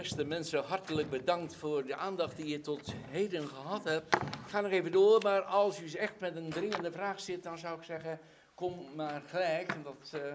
[0.00, 4.14] Beste mensen, hartelijk bedankt voor de aandacht die je tot heden gehad hebt.
[4.14, 7.58] Ik ga nog even door, maar als u echt met een dringende vraag zit, dan
[7.58, 8.18] zou ik zeggen,
[8.54, 9.74] kom maar gelijk.
[9.84, 10.34] Dat, uh,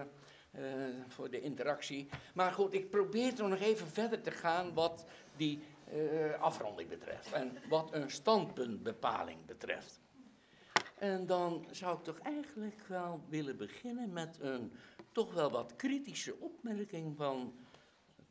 [0.58, 2.08] uh, voor de interactie.
[2.34, 5.06] Maar goed, ik probeer toch nog even verder te gaan wat
[5.36, 5.62] die
[5.94, 7.32] uh, afronding betreft.
[7.32, 10.00] En wat een standpuntbepaling betreft.
[10.98, 14.72] En dan zou ik toch eigenlijk wel willen beginnen met een
[15.12, 17.54] toch wel wat kritische opmerking van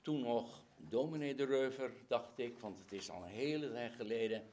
[0.02, 0.64] toen nog
[0.96, 4.52] dominee de Reuver, dacht ik, want het is al een hele tijd geleden,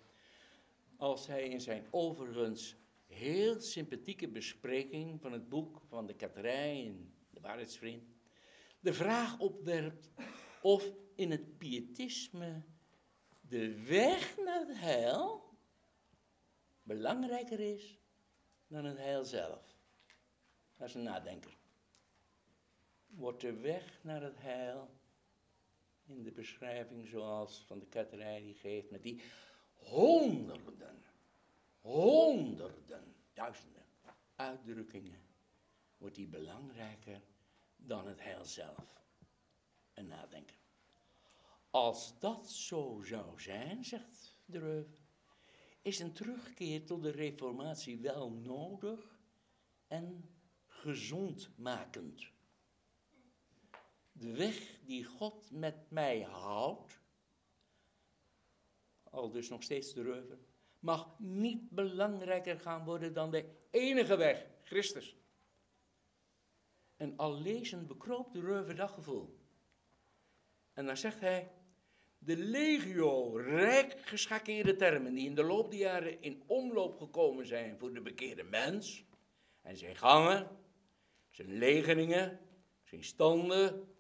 [0.97, 2.77] als hij in zijn overigens
[3.07, 6.97] heel sympathieke bespreking van het boek van de Katerij
[7.31, 8.03] de Waarheidsvriend,
[8.81, 10.11] de vraag opwerpt
[10.63, 12.63] of in het pietisme
[13.41, 15.45] de weg naar het heil
[16.83, 17.99] belangrijker is
[18.67, 19.77] dan het heil zelf.
[20.77, 21.57] Dat is een nadenker.
[23.07, 25.01] Wordt de weg naar het heil
[26.17, 29.23] in de beschrijving zoals van de ketterij die geeft, met die
[29.75, 31.03] honderden,
[31.81, 33.87] honderden, duizenden
[34.37, 35.21] uitdrukkingen,
[35.99, 37.23] wordt die belangrijker
[37.77, 39.01] dan het heil zelf.
[39.95, 40.57] Een nadenken.
[41.71, 44.87] Als dat zo zou zijn, zegt de
[45.83, 49.21] is een terugkeer tot de reformatie wel nodig
[49.87, 50.31] en
[50.67, 52.31] gezondmakend.
[54.23, 57.01] De weg die God met mij houdt,
[59.03, 60.39] al dus nog steeds de Reuver,
[60.79, 65.17] mag niet belangrijker gaan worden dan de enige weg, Christus.
[66.97, 69.39] En al lezen bekroopt de Reuver dat gevoel.
[70.73, 71.53] En dan zegt hij,
[72.19, 77.79] de legio rijk geschakeerde termen die in de loop der jaren in omloop gekomen zijn
[77.79, 79.05] voor de bekeerde mens,
[79.61, 80.49] en zijn gangen,
[81.31, 82.41] zijn legeningen,
[82.83, 83.91] zijn standen,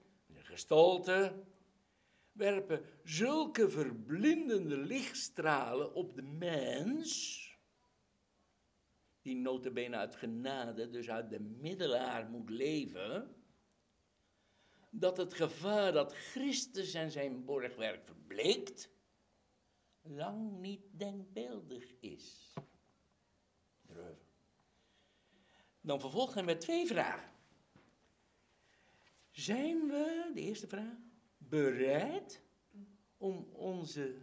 [0.52, 1.44] gestalte,
[2.32, 7.40] werpen zulke verblindende lichtstralen op de mens,
[9.22, 13.34] die notabene uit genade, dus uit de middelaar moet leven,
[14.90, 18.90] dat het gevaar dat Christus en zijn borgwerk verbleekt,
[20.02, 22.54] lang niet denkbeeldig is.
[25.80, 27.31] Dan vervolgt hij met twee vragen.
[29.32, 30.96] Zijn we, de eerste vraag,
[31.38, 32.42] bereid
[33.16, 34.16] om onze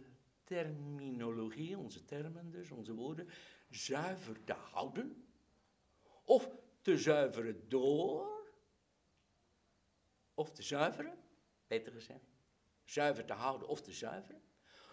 [0.44, 3.28] terminologie, onze termen dus, onze woorden,
[3.68, 5.24] zuiver te houden?
[6.24, 6.50] Of
[6.82, 8.48] te zuiveren door
[10.34, 11.18] of te zuiveren,
[11.66, 12.30] beter gezegd,
[12.84, 14.42] zuiver te houden of te zuiveren,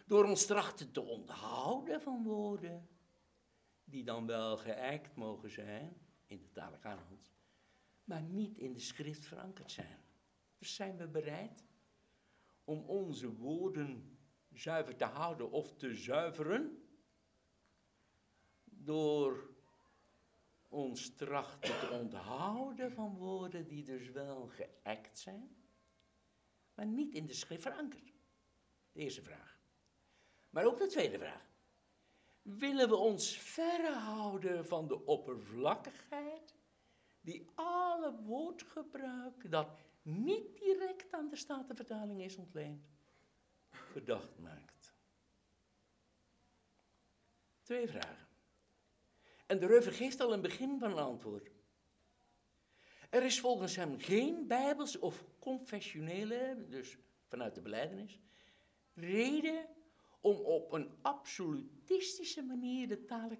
[0.05, 2.89] door ons trachten te onthouden van woorden
[3.83, 6.79] die dan wel geëikt mogen zijn in de talen
[8.03, 10.06] maar niet in de schrift verankerd zijn.
[10.57, 11.65] Dus zijn we bereid
[12.63, 14.17] om onze woorden
[14.53, 16.81] zuiver te houden of te zuiveren
[18.63, 19.55] door
[20.67, 25.55] ons trachten te onthouden van woorden die dus wel geëkt zijn,
[26.73, 28.13] maar niet in de schrift verankerd.
[28.91, 29.59] De eerste vraag.
[30.49, 31.45] Maar ook de tweede vraag.
[32.41, 36.55] Willen we ons verre houden van de oppervlakkigheid
[37.21, 42.87] die alle woordgebruik dat niet direct aan de Statenvertaling is ontleend,
[43.69, 44.95] verdacht maakt?
[47.61, 48.27] Twee vragen.
[49.45, 51.51] En de Reuver geeft al een begin van een antwoord.
[53.09, 56.97] Er is volgens hem geen bijbels of confessionele, dus
[57.27, 58.19] vanuit de beleidenis,
[58.93, 59.67] reden
[60.21, 63.39] om op een absolutistische manier de talen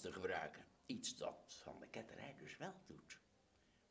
[0.00, 0.64] te gebruiken.
[0.86, 3.19] Iets dat van de ketterij dus wel doet.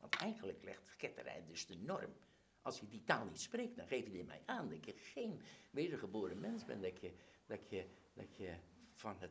[0.00, 2.14] Want eigenlijk legt ketterij dus de norm.
[2.62, 5.42] Als je die taal niet spreekt, dan geef je die mij aan dat je geen
[5.70, 6.82] wedergeboren mens bent.
[6.82, 7.12] Dat je,
[7.46, 8.54] dat je, dat je
[8.94, 9.30] van het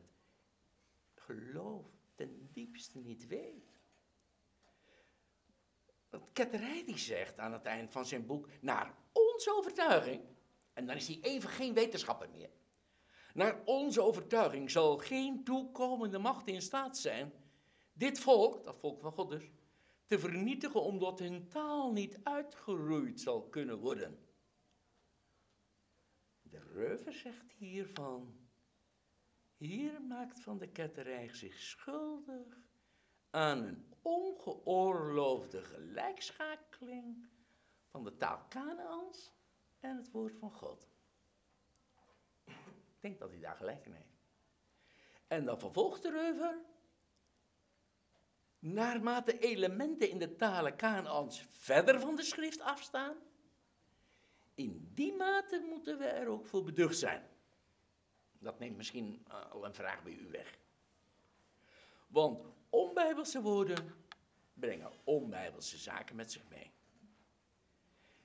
[1.14, 3.78] geloof ten diepste niet weet.
[6.10, 10.22] Wat Ketterij die zegt aan het eind van zijn boek, naar onze overtuiging,
[10.72, 12.50] en dan is hij even geen wetenschapper meer.
[13.34, 17.32] Naar onze overtuiging zal geen toekomende macht in staat zijn
[17.92, 19.50] dit volk, dat volk van God dus,
[20.10, 24.18] te vernietigen omdat hun taal niet uitgeroeid zal kunnen worden.
[26.42, 28.48] De Reuver zegt hiervan,
[29.56, 32.58] hier maakt Van de Ketterij zich schuldig
[33.30, 37.28] aan een ongeoorloofde gelijkschakeling
[37.86, 39.32] van de taal Kanaans
[39.80, 40.90] en het woord van God.
[42.46, 44.24] Ik denk dat hij daar gelijk in heeft.
[45.26, 46.69] En dan vervolgt de Reuver.
[48.60, 53.16] Naarmate elementen in de talen Kanaans verder van de schrift afstaan,
[54.54, 57.28] in die mate moeten we er ook voor beducht zijn.
[58.38, 60.58] Dat neemt misschien eh, al een vraag bij u weg.
[62.06, 63.94] Want onbijbelse woorden
[64.54, 66.70] brengen onbijbelse zaken met zich mee.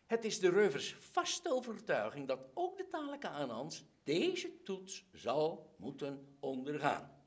[0.05, 6.37] Het is de Reuvers vaste overtuiging dat ook de talen Kanaans deze toets zal moeten
[6.39, 7.23] ondergaan.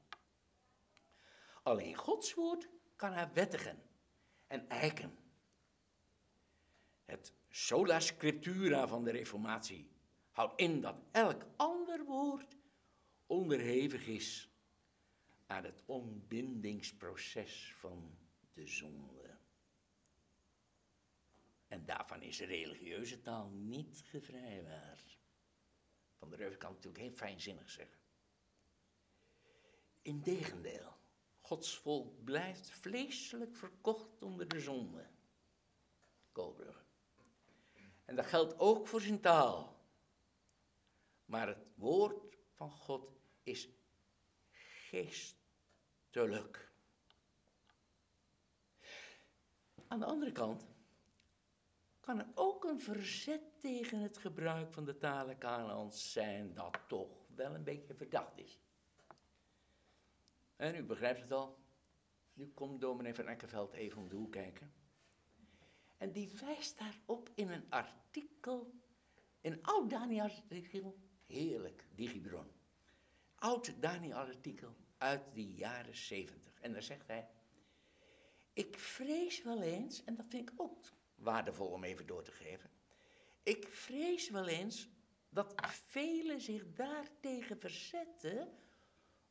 [1.63, 2.69] Alleen Gods woord
[2.99, 3.83] kan haar wettigen
[4.47, 5.19] en eiken.
[7.05, 9.91] Het sola scriptura van de Reformatie
[10.31, 12.57] houdt in dat elk ander woord
[13.27, 14.51] onderhevig is
[15.47, 18.19] aan het ontbindingsproces van
[18.53, 19.37] de zonde.
[21.69, 25.19] En daarvan is religieuze taal niet gevrijwaard.
[26.15, 27.99] Van de Reuven kan natuurlijk heel fijnzinnig zeggen.
[30.03, 30.98] Integendeel,
[31.49, 35.07] Gods volk blijft vleeselijk verkocht onder de zonde.
[36.33, 36.85] Koolbrugge.
[38.05, 39.77] En dat geldt ook voor zijn taal.
[41.25, 43.69] Maar het woord van God is
[44.91, 46.73] geestelijk.
[49.89, 50.67] Aan de andere kant
[52.01, 57.27] kan er ook een verzet tegen het gebruik van de talen Kanaans zijn dat toch
[57.35, 58.59] wel een beetje verdacht is.
[60.59, 61.59] En u begrijpt het al.
[62.33, 64.73] Nu komt dominee van Eckerveld even om de hoek kijken.
[65.97, 68.75] En die wijst daarop in een artikel,
[69.41, 72.51] een oud Daniel-artikel, heerlijk, digibron.
[73.35, 76.61] Oud Daniel-artikel uit de jaren zeventig.
[76.61, 77.29] En daar zegt hij,
[78.53, 80.77] ik vrees wel eens, en dat vind ik ook
[81.15, 82.71] waardevol om even door te geven.
[83.43, 84.89] Ik vrees wel eens
[85.29, 85.55] dat
[85.87, 88.59] velen zich daartegen verzetten,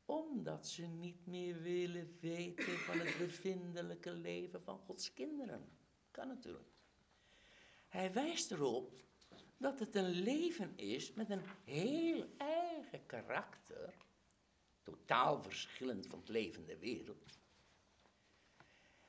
[0.08, 5.70] omdat ze niet meer willen weten van het bevindelijke leven van Gods kinderen.
[6.12, 6.70] Kan natuurlijk.
[7.88, 9.04] Hij wijst erop
[9.58, 13.94] dat het een leven is met een heel eigen karakter,
[14.84, 17.40] totaal verschillend van het leven der wereld.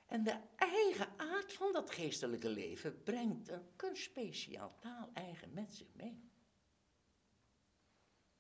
[0.07, 5.95] En de eigen aard van dat geestelijke leven brengt een kunstspeciaal taal eigen met zich
[5.95, 6.31] mee.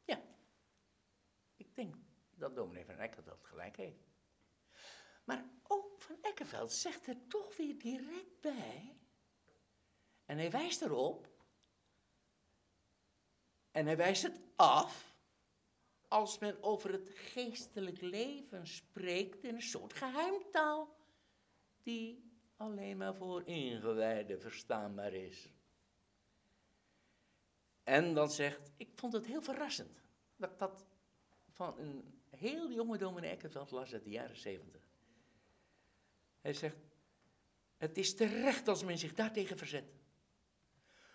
[0.04, 0.22] Ja,
[1.56, 1.94] ik denk
[2.38, 4.08] dat dominee van Eckerveld gelijk heeft.
[5.24, 8.98] Maar ook van Eckerveld zegt er toch weer direct bij,
[10.24, 11.28] en hij wijst erop,
[13.70, 15.16] en hij wijst het af,
[16.08, 20.96] als men over het geestelijk leven spreekt in een soort geheimtaal
[21.82, 25.52] die alleen maar voor ingewijden verstaanbaar is.
[27.82, 30.02] En dan zegt, ik vond het heel verrassend
[30.36, 30.86] dat dat
[31.50, 34.82] van een heel jonge dominee Eckerveld las uit de jaren zeventig.
[36.40, 36.76] Hij zegt,
[37.76, 39.84] het is terecht als men zich daartegen verzet.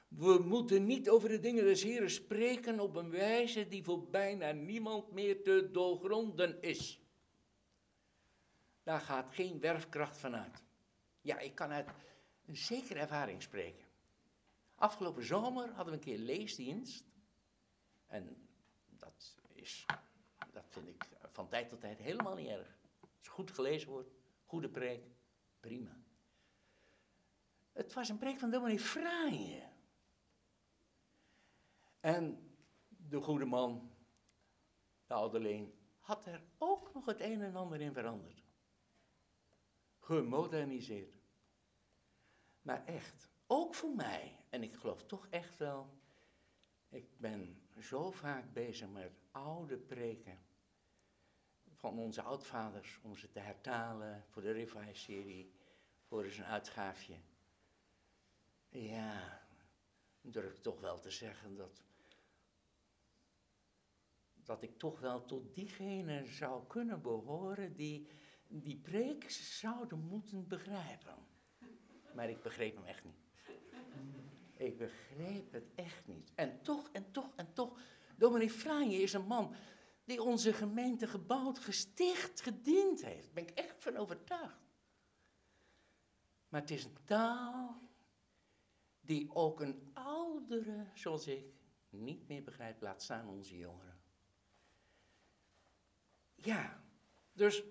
[0.08, 4.52] We moeten niet over de dingen des Heren spreken op een wijze die voor bijna
[4.52, 7.02] niemand meer te doorgronden is.
[8.84, 10.64] Daar gaat geen werfkracht van uit.
[11.22, 11.90] Ja, ik kan uit
[12.46, 13.86] een zekere ervaring spreken.
[14.76, 17.04] Afgelopen zomer hadden we een keer leesdienst.
[18.08, 18.48] En
[18.88, 19.86] dat is,
[20.74, 22.78] vind ik van tijd tot tijd helemaal niet erg.
[23.18, 24.10] Als goed gelezen wordt,
[24.46, 25.06] goede preek,
[25.60, 26.02] prima.
[27.72, 29.72] Het was een preek van dominee Fraaien.
[32.00, 32.56] En
[32.88, 33.92] de goede man,
[35.08, 38.44] de ouderling, had er ook nog het een en ander in veranderd
[40.04, 41.22] gemoderniseerd.
[42.62, 45.90] Maar echt, ook voor mij, en ik geloof toch echt wel,
[46.90, 50.40] ik ben zo vaak bezig met oude preken
[51.84, 55.52] van onze oudvaders, om ze te hertalen voor de Revive-serie,
[56.04, 57.16] voor eens een uitgaafje.
[58.70, 59.42] Ja,
[60.22, 61.84] durf ik toch wel te zeggen dat,
[64.44, 68.08] dat ik toch wel tot diegene zou kunnen behoren die
[68.48, 71.16] die preek zouden moeten begrijpen.
[72.16, 73.22] Maar ik begreep hem echt niet.
[74.58, 76.32] Ik begreep het echt niet.
[76.36, 77.80] En toch, en toch, en toch.
[78.16, 79.56] Dominee Franje is een man
[80.04, 83.26] die onze gemeente gebouwd, gesticht, gediend heeft.
[83.26, 84.62] Daar ben ik echt van overtuigd.
[86.48, 87.82] Maar het is een taal
[89.02, 91.46] die ook een oudere, zoals ik,
[91.90, 94.02] niet meer begrijpt, laat staan onze jongeren.
[96.36, 96.84] Ja,
[97.34, 97.64] dus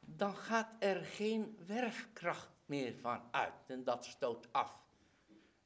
[0.00, 3.52] dan gaat er geen werfkracht meer van uit.
[3.66, 4.80] En dat stoot af.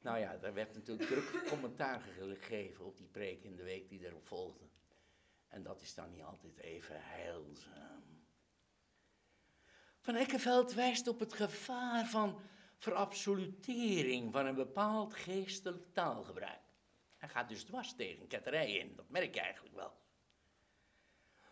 [0.01, 4.05] Nou ja, er werd natuurlijk druk commentaar gegeven op die preek in de week die
[4.05, 4.65] erop volgde.
[5.47, 8.25] En dat is dan niet altijd even heilzaam.
[9.99, 12.39] Van Eckenveld wijst op het gevaar van
[12.77, 16.61] verabsolutering van een bepaald geestelijk taalgebruik.
[17.17, 19.93] Hij gaat dus dwars tegen ketterij in, dat merk je eigenlijk wel.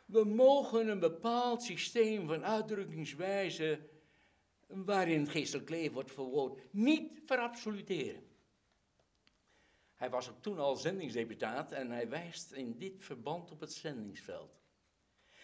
[0.05, 3.89] We mogen een bepaald systeem van uitdrukkingswijze
[4.67, 8.34] waarin geestelijk leven wordt verwoord, niet verabsoluteren.
[9.95, 14.63] Hij was ook toen al zendingsdeputaat en hij wijst in dit verband op het zendingsveld.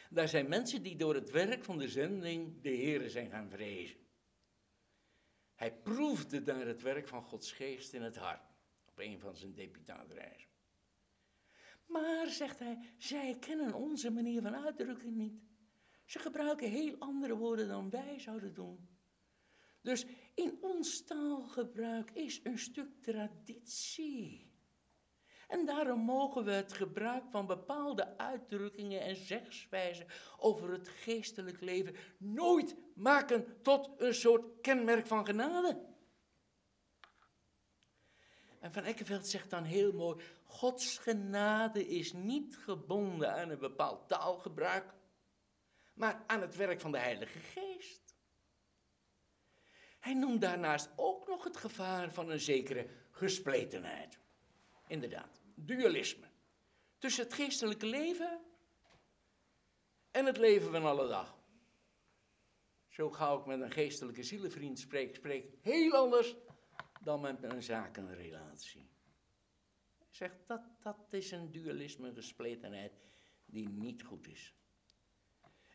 [0.09, 3.99] Daar zijn mensen die door het werk van de zending de Heeren zijn gaan vrezen.
[5.55, 8.53] Hij proefde daar het werk van Gods geest in het hart,
[8.85, 10.49] op een van zijn deputaatreizen.
[11.85, 15.41] Maar, zegt hij, zij kennen onze manier van uitdrukking niet.
[16.05, 18.90] Ze gebruiken heel andere woorden dan wij zouden doen.
[19.81, 20.05] Dus
[20.35, 24.49] in ons taalgebruik is een stuk traditie.
[25.47, 30.07] En daarom mogen we het gebruik van bepaalde uitdrukkingen en zegswijzen
[30.37, 35.89] over het geestelijk leven nooit maken tot een soort kenmerk van genade.
[38.59, 44.07] En Van Eckenveld zegt dan heel mooi: Gods genade is niet gebonden aan een bepaald
[44.07, 44.93] taalgebruik,
[45.93, 48.00] maar aan het werk van de Heilige Geest.
[50.01, 54.19] Hij noemt daarnaast ook nog het gevaar van een zekere gespletenheid.
[54.87, 56.27] Inderdaad dualisme.
[56.97, 58.39] Tussen het geestelijke leven
[60.11, 61.39] en het leven van alle dag.
[62.87, 66.35] Zo ga ik met een geestelijke zielenvriend spreek, spreek heel anders
[67.01, 68.89] dan met een zakenrelatie.
[70.09, 72.93] Zegt dat, dat is een dualisme, een gespletenheid
[73.45, 74.53] die niet goed is.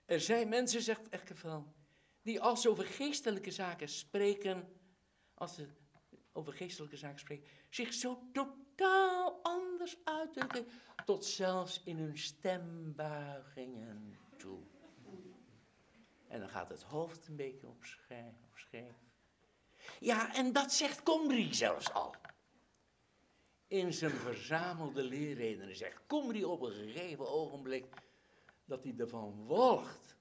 [0.04, 1.74] Er zijn mensen, zegt Eckevel,
[2.26, 4.68] die als ze over geestelijke zaken spreken,
[5.34, 5.66] als ze
[6.32, 10.66] over geestelijke zaken spreken, zich zo totaal anders uitdrukken,
[11.04, 14.58] tot zelfs in hun stembuigingen toe.
[16.28, 17.84] En dan gaat het hoofd een beetje op
[18.54, 18.94] scheef.
[20.00, 22.14] Ja, en dat zegt Comrie zelfs al.
[23.66, 27.86] In zijn verzamelde leerredenen zegt Comrie op een gegeven ogenblik
[28.64, 30.15] dat hij ervan walgt.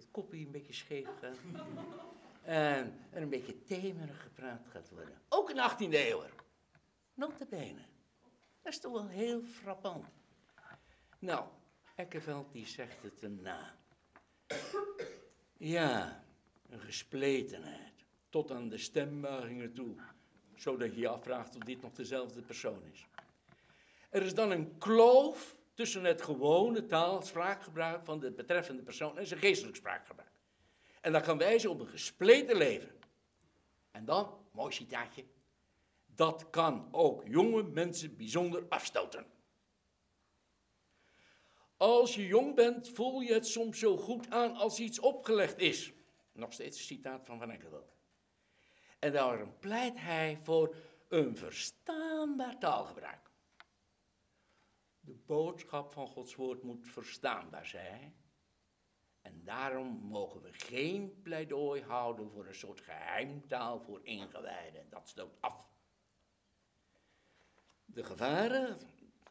[0.00, 1.36] Dat kopje een beetje scheef gaat.
[2.42, 5.20] En er een beetje temerig gepraat gaat worden.
[5.28, 6.22] Ook in de 18e eeuw.
[7.14, 7.84] Notabene.
[8.62, 10.06] Dat is toch wel heel frappant.
[11.18, 11.48] Nou,
[11.96, 13.74] Eckeveld die zegt het erna.
[15.56, 16.24] Ja,
[16.68, 18.04] een gespletenheid.
[18.28, 19.96] Tot aan de stembuigingen toe.
[20.54, 23.06] Zodat je je afvraagt of dit nog dezelfde persoon is.
[24.10, 29.26] Er is dan een kloof tussen het gewone taal, spraakgebruik van de betreffende persoon en
[29.26, 30.30] zijn geestelijk spraakgebruik.
[31.00, 32.98] En dat kan wijzen op een gespleten leven.
[33.90, 35.24] En dan, mooi citaatje,
[36.06, 39.26] dat kan ook jonge mensen bijzonder afstoten.
[41.76, 45.92] Als je jong bent, voel je het soms zo goed aan als iets opgelegd is.
[46.32, 47.94] Nog steeds een citaat van Van Eckerveld.
[48.98, 50.74] En daarom pleit hij voor
[51.08, 53.29] een verstaanbaar taalgebruik.
[55.10, 58.14] De boodschap van Gods woord moet verstaanbaar zijn.
[59.20, 64.90] En daarom mogen we geen pleidooi houden voor een soort geheimtaal voor ingewijden.
[64.90, 65.68] Dat stoot af.
[67.84, 68.78] De gevaren,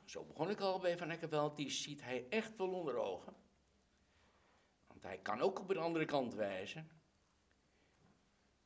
[0.05, 3.35] zo begon ik al bij Van Eckerveld, die ziet hij echt wel onder ogen.
[4.87, 6.89] Want hij kan ook op een andere kant wijzen.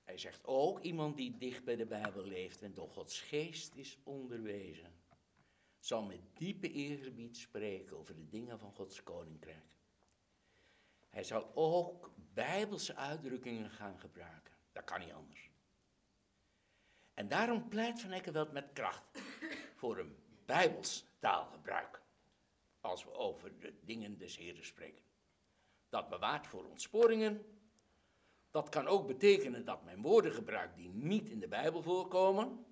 [0.03, 3.97] Hij zegt ook iemand die dicht bij de Bijbel leeft en door Gods geest is
[4.03, 5.02] onderwezen,
[5.85, 9.77] zal met diepe eergebied spreken over de dingen van Gods koninkrijk.
[11.09, 14.53] Hij zal ook bijbelse uitdrukkingen gaan gebruiken.
[14.71, 15.49] Dat kan niet anders.
[17.13, 19.21] En daarom pleit Van Eckerveld met kracht
[19.75, 20.15] voor een
[20.45, 22.01] bijbels taalgebruik.
[22.81, 25.03] Als we over de dingen des Heren spreken.
[25.89, 27.45] Dat bewaart voor ontsporingen.
[28.51, 32.65] Dat kan ook betekenen dat men woorden gebruikt die niet in de Bijbel voorkomen.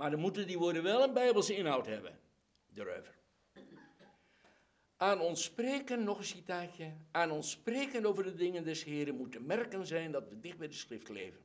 [0.00, 2.20] Maar dan moeten die woorden wel een bijbelse inhoud hebben.
[2.66, 3.02] De.
[4.96, 9.46] Aan ons spreken, nog een citaatje, aan ons spreken over de dingen des Heren moeten
[9.46, 11.44] merken zijn dat we dicht bij de schrift leven.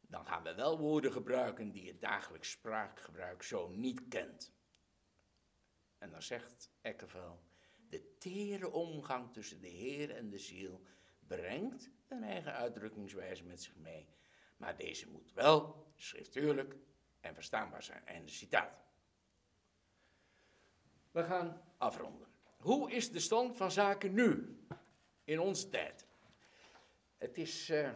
[0.00, 4.52] Dan gaan we wel woorden gebruiken die het dagelijks spraakgebruik zo niet kent.
[5.98, 7.40] En dan zegt Eckevel,
[7.88, 10.82] de tere omgang tussen de Heer en de ziel
[11.26, 14.08] brengt een eigen uitdrukkingswijze met zich mee.
[14.60, 16.76] Maar deze moet wel schriftuurlijk
[17.20, 18.06] en verstaanbaar zijn.
[18.06, 18.84] Einde citaat.
[21.10, 22.26] We gaan afronden.
[22.58, 24.58] Hoe is de stand van zaken nu,
[25.24, 26.06] in onze tijd?
[27.18, 27.90] Het is, uh,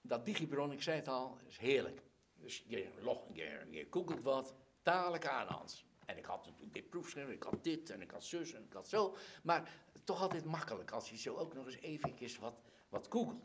[0.00, 2.02] dat digibron, ik zei het al, is heerlijk.
[2.34, 5.84] Dus je, log, je, googelt wat, talen Kanaans.
[6.06, 8.72] En ik had natuurlijk dit proefschrift, ik had dit en ik had zus en ik
[8.72, 9.16] had zo.
[9.42, 9.70] Maar
[10.04, 13.44] toch altijd makkelijk als je zo ook nog eens eventjes wat, wat googelt.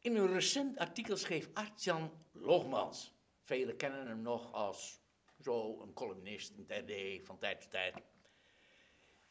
[0.00, 3.14] In een recent artikel schreef Artjan Logmans
[3.50, 5.00] Velen kennen hem nog als
[5.40, 7.94] zo een columnist in RD van tijd tot tijd.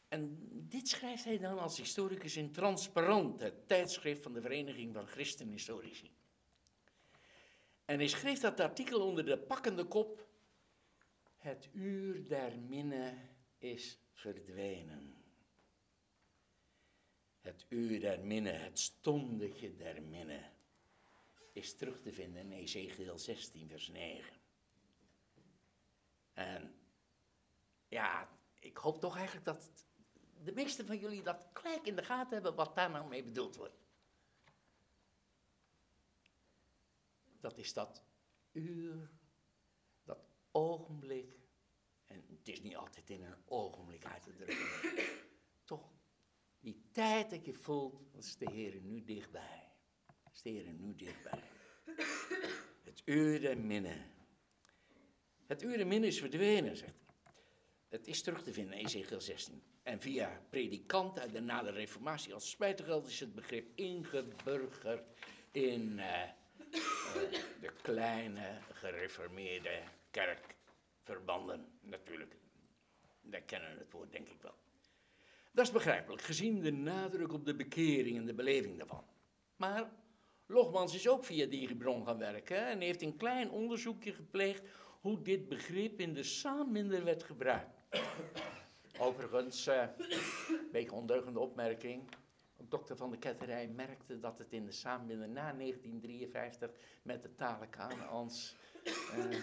[0.08, 0.38] En
[0.68, 6.10] dit schrijft hij dan als historicus in Transparant, het tijdschrift van de Vereniging van Christenhistorici.
[7.84, 10.26] En hij schreef dat artikel onder de pakkende kop:
[11.36, 13.14] Het uur der minne
[13.58, 15.14] is verdwenen.
[17.40, 20.50] Het uur der minne, het stondetje der minne,
[21.52, 24.34] is terug te vinden in Ezekiel 16, vers 9.
[26.32, 26.74] En
[27.88, 28.28] ja,
[28.58, 29.70] ik hoop toch eigenlijk dat
[30.44, 33.56] de meesten van jullie dat gelijk in de gaten hebben wat daar nou mee bedoeld
[33.56, 33.78] wordt.
[37.40, 38.02] Dat is dat
[38.52, 39.10] uur,
[40.04, 40.18] dat
[40.50, 41.38] ogenblik.
[42.04, 45.18] En het is niet altijd in een ogenblik uit te drukken.
[45.64, 45.92] Toch,
[46.60, 49.69] die tijd dat je voelt, dat is de Heer nu dichtbij.
[50.42, 51.42] Heer nu dichtbij.
[52.84, 53.56] Het uur.
[55.46, 57.32] Het uur is verdwenen, zegt hij.
[57.88, 59.62] Het is terug te vinden in Ezekiel 16.
[59.82, 65.04] En via predikanten en daarna de reformatie als spijtigeld is het begrip ingeburgerd
[65.50, 66.22] in uh,
[67.60, 71.66] de kleine gereformeerde kerkverbanden.
[71.80, 72.36] Natuurlijk,
[73.20, 74.54] wij kennen het woord denk ik wel.
[75.52, 79.04] Dat is begrijpelijk, gezien de nadruk op de bekering en de beleving daarvan.
[79.56, 79.90] Maar
[80.50, 84.62] Logmans is ook via die gaan werken en heeft een klein onderzoekje gepleegd
[85.00, 87.80] hoe dit begrip in de saamminder werd gebruikt.
[88.98, 89.82] Overigens, uh,
[90.48, 92.08] een beetje ondeugende opmerking.
[92.68, 96.70] Dokter van de Ketterij merkte dat het in de samenbinder na 1953
[97.02, 99.40] met de talen Kanaans uh,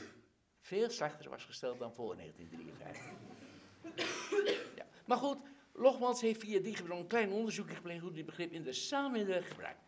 [0.59, 4.75] veel slechter was gesteld dan voor 1953.
[4.75, 4.85] Ja.
[5.05, 5.37] Maar goed,
[5.73, 9.33] Logmans heeft via die gebron een klein onderzoek gepleegd hoe dit begrip in de samenbinder
[9.33, 9.86] werd gebruikt.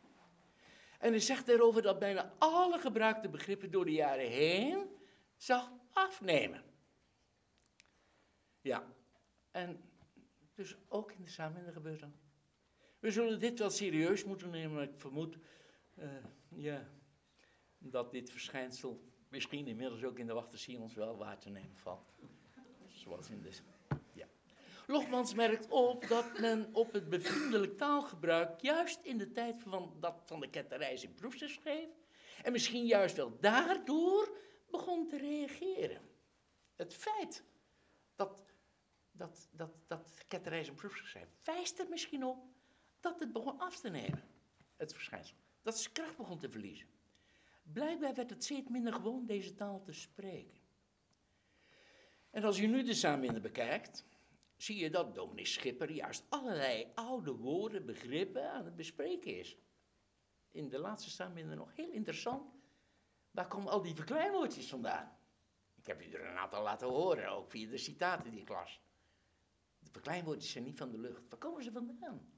[1.00, 4.88] En hij zegt daarover dat bijna alle gebruikte begrippen door de jaren heen
[5.36, 6.64] zag afnemen.
[8.62, 8.94] Ja,
[9.52, 9.82] en
[10.54, 12.10] dus ook in de samenleving gebeurt dat.
[13.00, 15.38] We zullen dit wel serieus moeten nemen, maar ik vermoed
[15.96, 16.10] uh,
[16.50, 16.88] ja,
[17.78, 22.14] dat dit verschijnsel misschien inmiddels ook in de wachter ons wel waar te nemen valt.
[22.88, 23.52] Zoals in de.
[24.90, 30.22] Logmans merkt op dat men op het bevriendelijk taalgebruik, juist in de tijd van dat
[30.26, 31.90] van de ketterij zijn proefstuk schreef,
[32.44, 34.38] en misschien juist wel daardoor
[34.70, 36.02] begon te reageren.
[36.76, 37.44] Het feit
[38.16, 38.46] dat
[39.12, 42.44] dat, dat, dat ketterij zijn proefschrift wijst er misschien op
[43.00, 44.24] dat het begon af te nemen,
[44.78, 45.36] het verschijnsel.
[45.62, 46.88] Dat zijn kracht begon te verliezen.
[47.64, 50.60] Blijkbaar werd het steeds minder gewoon deze taal te spreken.
[52.30, 54.06] En als je nu de samenbinder bekijkt,
[54.62, 59.58] zie je dat dominee Schipper juist allerlei oude woorden, begrippen aan het bespreken is.
[60.52, 62.54] In de laatste samenbinder nog heel interessant.
[63.32, 65.18] Waar komen al die verkleinwoordjes vandaan?
[65.76, 68.82] Ik heb u er een aantal laten horen, ook via de citaten die ik las.
[69.80, 71.30] De verkleinwoordjes zijn niet van de lucht.
[71.30, 72.32] Waar komen ze vandaan?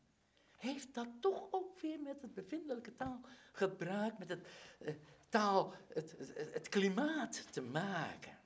[0.57, 4.47] Heeft dat toch ook weer met het bevindelijke taalgebruik, met het
[4.79, 4.95] uh,
[5.29, 6.15] taal, het,
[6.53, 8.40] het klimaat te maken?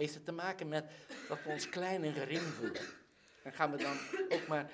[0.00, 0.90] Heeft het te maken met
[1.28, 2.82] dat we ons klein en gering voelen?
[3.42, 3.96] En gaan we dan
[4.38, 4.72] ook maar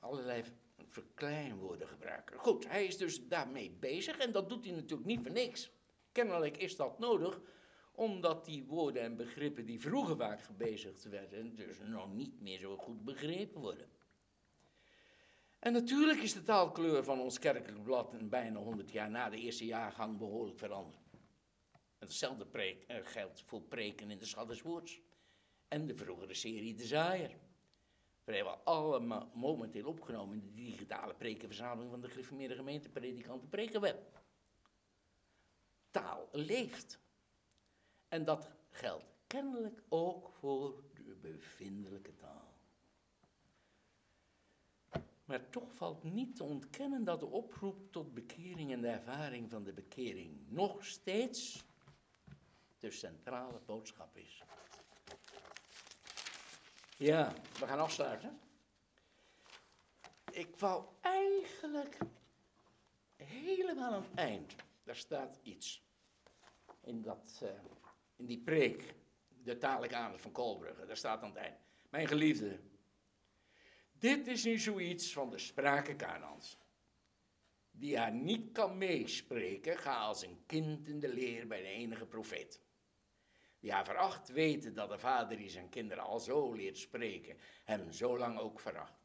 [0.00, 0.42] allerlei
[0.88, 2.38] verkleinwoorden gebruiken?
[2.38, 5.70] Goed, hij is dus daarmee bezig en dat doet hij natuurlijk niet voor niks.
[6.12, 7.40] Kennelijk is dat nodig
[7.94, 12.76] omdat die woorden en begrippen die vroeger vaak gebezigd werden, dus nog niet meer zo
[12.76, 13.88] goed begrepen worden.
[15.58, 19.38] En natuurlijk is de taalkleur van ons kerkelijk blad een bijna 100 jaar na de
[19.38, 21.01] eerste jaargang behoorlijk veranderd.
[22.02, 25.00] En hetzelfde preek, eh, geldt voor preken in de Schadderswoords
[25.68, 27.38] en de vroegere serie De Zaaier.
[28.22, 34.22] Vrijwel allemaal momenteel opgenomen in de digitale prekenverzameling van de gereformeerde gemeente Predikanten Prekenweb.
[35.90, 36.98] Taal leeft.
[38.08, 42.52] En dat geldt kennelijk ook voor de bevindelijke taal.
[45.24, 49.64] Maar toch valt niet te ontkennen dat de oproep tot bekering en de ervaring van
[49.64, 51.70] de bekering nog steeds
[52.82, 54.42] de centrale boodschap is.
[56.96, 58.40] Ja, we gaan afsluiten.
[60.30, 61.96] Ik wou eigenlijk
[63.16, 64.54] helemaal aan het eind,
[64.84, 65.82] daar staat iets
[66.80, 67.40] in dat.
[67.42, 67.50] Uh,
[68.16, 68.94] in die preek,
[69.28, 71.56] de taallijke van Koolbrugge, daar staat aan het eind.
[71.90, 72.60] Mijn geliefde,
[73.92, 76.58] dit is nu zoiets van de sprake Kanans.
[77.70, 82.06] Die haar niet kan meespreken, ga als een kind in de leer bij de enige
[82.06, 82.60] profeet.
[83.70, 88.18] Haar veracht, weten dat de vader die zijn kinderen al zo leert spreken, hem zo
[88.18, 89.02] lang ook veracht.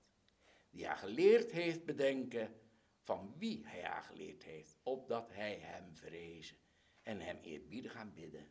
[0.69, 2.59] Die haar geleerd heeft bedenken
[2.99, 6.57] van wie hij haar geleerd heeft, opdat hij hem vrezen
[7.01, 8.47] en hem eerbiedig aanbidden.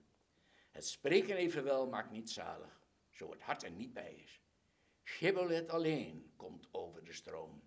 [0.70, 2.80] Het spreken evenwel maakt niet zalig,
[3.10, 4.40] zo het hart er niet bij is.
[5.04, 7.62] Shibboleth alleen komt over de stroom.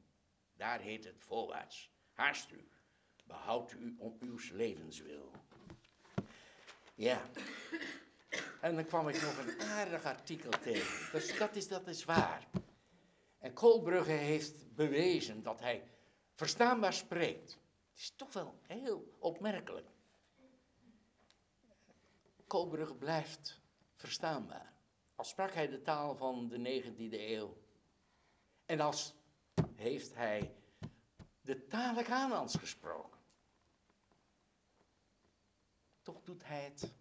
[0.54, 1.92] Daar heet het voorwaarts.
[2.12, 2.68] Haast u,
[3.24, 5.32] behoud u om uw levenswil.
[6.96, 7.30] Ja,
[8.62, 11.12] en dan kwam ik nog een aardig artikel tegen.
[11.12, 12.48] Dus dat is, dat is waar.
[13.40, 15.88] En Koolbrugge heeft bewezen dat hij
[16.34, 17.52] verstaanbaar spreekt.
[17.90, 19.88] Het is toch wel heel opmerkelijk.
[22.48, 23.62] Koolbrugge blijft
[23.96, 24.74] verstaanbaar.
[25.16, 27.58] Als sprak hij de taal van de 19e eeuw.
[28.66, 29.14] En als
[29.76, 30.56] heeft hij
[31.42, 33.20] de talen Kanaans gesproken.
[36.02, 36.94] Toch doet hij het,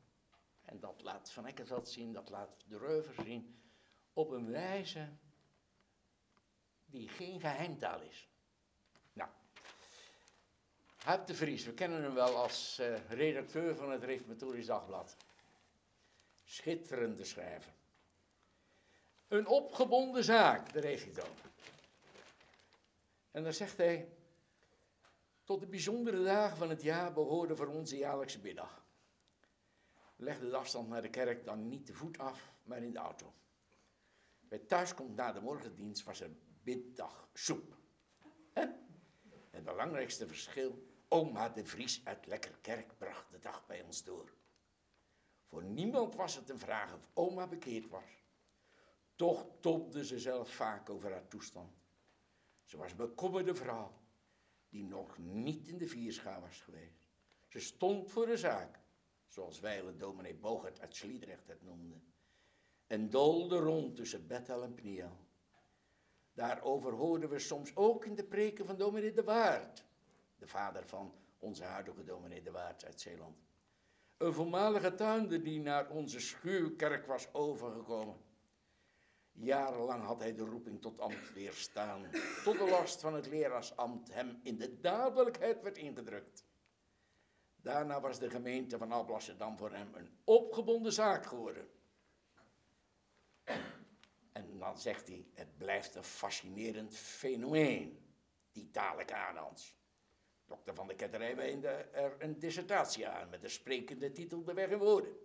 [0.69, 3.61] en dat laat Van Eckerveld zien, dat laat de Reuver zien,
[4.13, 5.09] op een wijze
[6.87, 8.29] die geen geheimtaal is.
[9.13, 9.31] Nou,
[10.97, 15.17] Huip de Vries, we kennen hem wel als uh, redacteur van het Reformatorisch Dagblad.
[16.45, 17.73] Schitterende schrijver.
[19.29, 21.51] Een opgebonden zaak, daar heeft hij over.
[23.31, 24.13] En dan zegt hij,
[25.45, 28.87] tot de bijzondere dagen van het jaar behoorde voor ons de jaarlijkse middag.
[30.19, 33.35] Legde de afstand naar de kerk dan niet de voet af, maar in de auto.
[34.41, 36.31] Bij thuiskomt na de morgendienst was er
[36.63, 37.77] middagsoep.
[39.51, 44.33] Het belangrijkste verschil, oma de Vries uit Lekkerkerk bracht de dag bij ons door.
[45.47, 48.25] Voor niemand was het een vraag of oma bekeerd was.
[49.17, 51.73] Toch tobde ze zelf vaak over haar toestand.
[52.65, 53.93] Ze was bekommerde vrouw,
[54.69, 57.09] die nog niet in de vierschaar was geweest.
[57.47, 58.79] Ze stond voor de zaak,
[59.29, 62.01] zoals wijle dominee Bogert uit Sliedrecht het noemde,
[62.87, 65.17] en doolde rond tussen Bethel en Pniel.
[66.33, 69.85] Daarover hoorden we soms ook in de preken van dominee de Waard,
[70.37, 73.37] de vader van onze huidige dominee de Waard uit Zeeland.
[74.17, 78.17] Een voormalige tuinder die naar onze schuurkerk was overgekomen.
[79.33, 82.11] Jarenlang had hij de roeping tot ambt weerstaan,
[82.45, 86.48] tot de last van het leraarsambt hem in de dadelijkheid werd ingedrukt.
[87.63, 91.69] Daarna was de gemeente van Alblasserdam voor hem een opgebonden zaak geworden.
[94.33, 97.99] En dan zegt hij, het blijft een fascinerend fenomeen,
[98.53, 99.77] die talen Kanaans.
[100.47, 104.69] Dokter van de Ketterij wijnde er een dissertatie aan met de sprekende titel De Weg
[104.69, 105.17] en Woorden.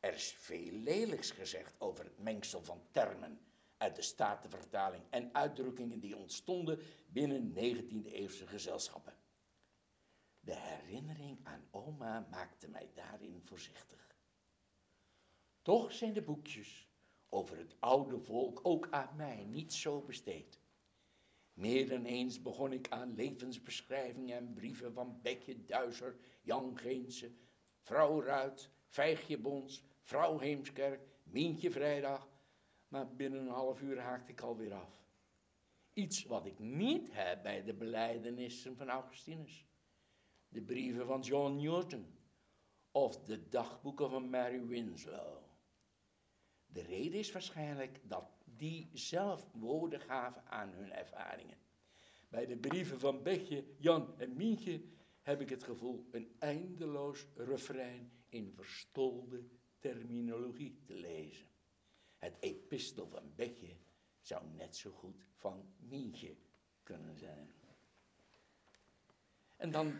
[0.00, 3.40] Er is veel lelijks gezegd over het mengsel van termen
[3.76, 9.19] uit de Statenvertaling en uitdrukkingen die ontstonden binnen 19e-eeuwse gezelschappen.
[10.40, 14.16] De herinnering aan oma maakte mij daarin voorzichtig.
[15.62, 16.88] Toch zijn de boekjes
[17.28, 20.60] over het oude volk ook aan mij niet zo besteed.
[21.52, 27.32] Meer dan eens begon ik aan levensbeschrijvingen en brieven van Bekje Duizer, Jan Geense,
[27.78, 32.28] vrouw Ruit, Vijgje Bons, vrouw Heemskerk, Mientje Vrijdag,
[32.88, 35.04] maar binnen een half uur haakte ik alweer af.
[35.92, 39.66] Iets wat ik niet heb bij de belijdenissen van Augustinus.
[40.50, 42.06] De brieven van John Newton
[42.90, 45.42] of de dagboeken van Mary Winslow.
[46.66, 51.58] De reden is waarschijnlijk dat die zelf woorden gaven aan hun ervaringen.
[52.28, 54.82] Bij de brieven van Betje, Jan en Mientje
[55.22, 59.44] heb ik het gevoel een eindeloos refrein in verstolde
[59.78, 61.46] terminologie te lezen.
[62.18, 63.76] Het epistel van Betje
[64.20, 66.36] zou net zo goed van Mientje
[66.82, 67.50] kunnen zijn.
[69.56, 69.98] En dan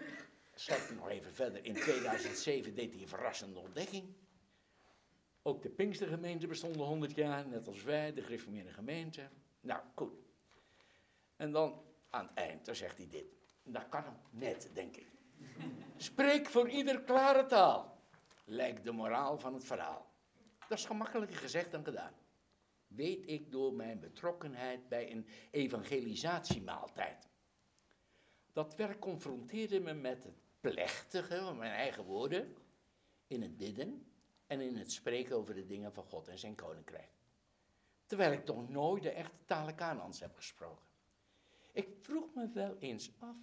[0.66, 1.64] hij nog even verder.
[1.64, 4.14] In 2007 deed hij een verrassende ontdekking.
[5.42, 9.28] Ook de Pinkstergemeente bestond 100 jaar, net als wij, de gereformeerde gemeente.
[9.60, 10.12] Nou, goed.
[11.36, 13.26] En dan aan het eind, dan zegt hij dit.
[13.62, 15.06] Dat kan hem net, denk ik.
[15.96, 18.02] Spreek voor ieder klare taal,
[18.44, 20.10] lijkt de moraal van het verhaal.
[20.68, 22.14] Dat is gemakkelijker gezegd dan gedaan.
[22.86, 27.28] Weet ik door mijn betrokkenheid bij een evangelisatiemaaltijd.
[28.52, 32.56] Dat werk confronteerde me met het plechtige van mijn eigen woorden
[33.26, 34.06] in het bidden
[34.46, 37.10] en in het spreken over de dingen van God en zijn koninkrijk.
[38.06, 40.86] Terwijl ik toch nooit de echte talen Kanaans heb gesproken.
[41.72, 43.36] Ik vroeg me wel eens af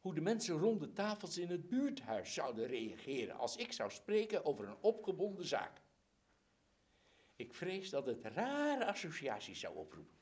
[0.00, 4.44] hoe de mensen rond de tafels in het buurthuis zouden reageren als ik zou spreken
[4.44, 5.82] over een opgebonden zaak.
[7.36, 10.18] Ik vrees dat het rare associaties zou oproepen.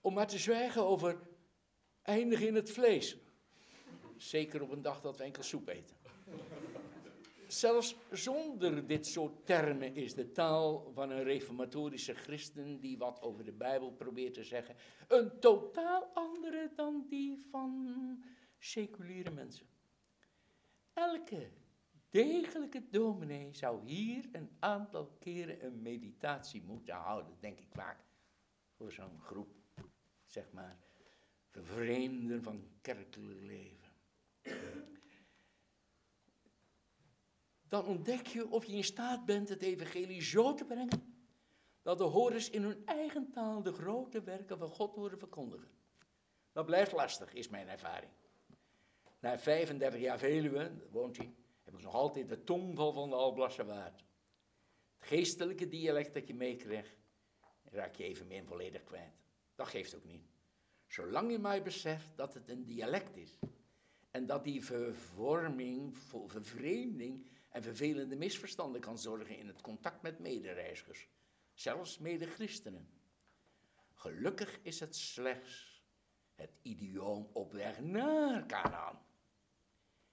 [0.00, 1.20] Om maar te zwijgen over
[2.02, 3.16] eindigen in het vlees.
[4.16, 5.96] Zeker op een dag dat we enkel soep eten.
[7.46, 13.44] Zelfs zonder dit soort termen is de taal van een reformatorische christen die wat over
[13.44, 14.76] de Bijbel probeert te zeggen,
[15.08, 18.24] een totaal andere dan die van
[18.58, 19.66] seculiere mensen.
[20.92, 21.50] Elke
[22.10, 27.98] degelijke dominee zou hier een aantal keren een meditatie moeten houden, denk ik vaak.
[28.76, 29.54] Voor zo'n groep,
[30.26, 30.78] zeg maar,
[31.50, 33.83] vervreemden van kerkelijk leven.
[37.68, 41.14] Dan ontdek je of je in staat bent het evangelie zo te brengen,
[41.82, 45.68] dat de horens in hun eigen taal de grote werken van God horen verkondigen.
[46.52, 48.12] Dat blijft lastig, is mijn ervaring.
[49.20, 53.64] Na 35 jaar Veluwe, woont hij, heb ik nog altijd de tongval van de Alblasse
[53.64, 54.04] waard.
[54.96, 56.96] Het geestelijke dialect dat je meekrijgt,
[57.62, 59.14] raak je even min volledig kwijt.
[59.54, 60.24] Dat geeft ook niet.
[60.86, 63.38] Zolang je maar beseft dat het een dialect is.
[64.14, 71.08] En dat die vervorming, vervreemding en vervelende misverstanden kan zorgen in het contact met medereizigers.
[71.54, 72.88] Zelfs mede-christenen.
[73.94, 75.82] Gelukkig is het slechts
[76.34, 79.02] het idioom op weg naar Canaan.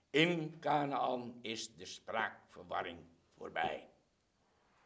[0.09, 2.99] In Canaan is de spraakverwarring
[3.35, 3.89] voorbij.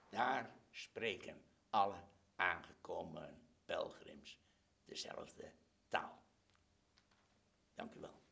[0.10, 2.04] Daar spreken alle
[2.36, 4.40] aangekomen pelgrims
[4.86, 5.52] dezelfde
[5.90, 6.24] taal.
[7.74, 8.24] Dank u wel.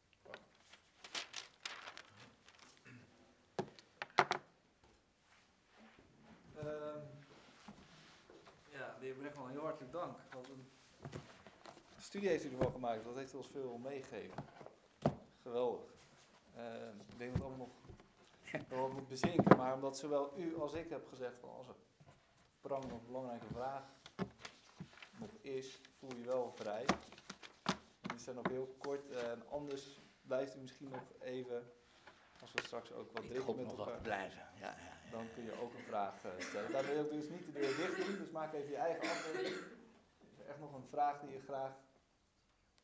[6.64, 6.96] Uh,
[8.72, 10.34] ja, de heer Brechtman, heel hartelijk dank.
[10.34, 10.68] Wat een
[11.98, 14.44] studie heeft u ervan gemaakt, dat heeft u ons veel meegegeven.
[15.42, 15.82] Geweldig.
[16.58, 20.74] Uh, ik denk dat het allemaal nog wel moet bezinken, maar omdat zowel u als
[20.74, 21.76] ik heb gezegd van als er
[22.62, 23.84] prang nog een belangrijke vraag
[25.20, 26.86] nog is, voel je wel vrij.
[28.02, 31.72] Die zijn nog heel kort en anders blijft u misschien nog even,
[32.42, 34.02] als we straks ook wat drinken met elkaar.
[34.02, 36.72] blijven, ja, ja, ja, Dan kun je ook een vraag uh, stellen.
[36.72, 39.56] Daar wil ook dus niet de deur dicht doen, dus maak even je eigen afweging.
[40.32, 41.74] Is er echt nog een vraag die je graag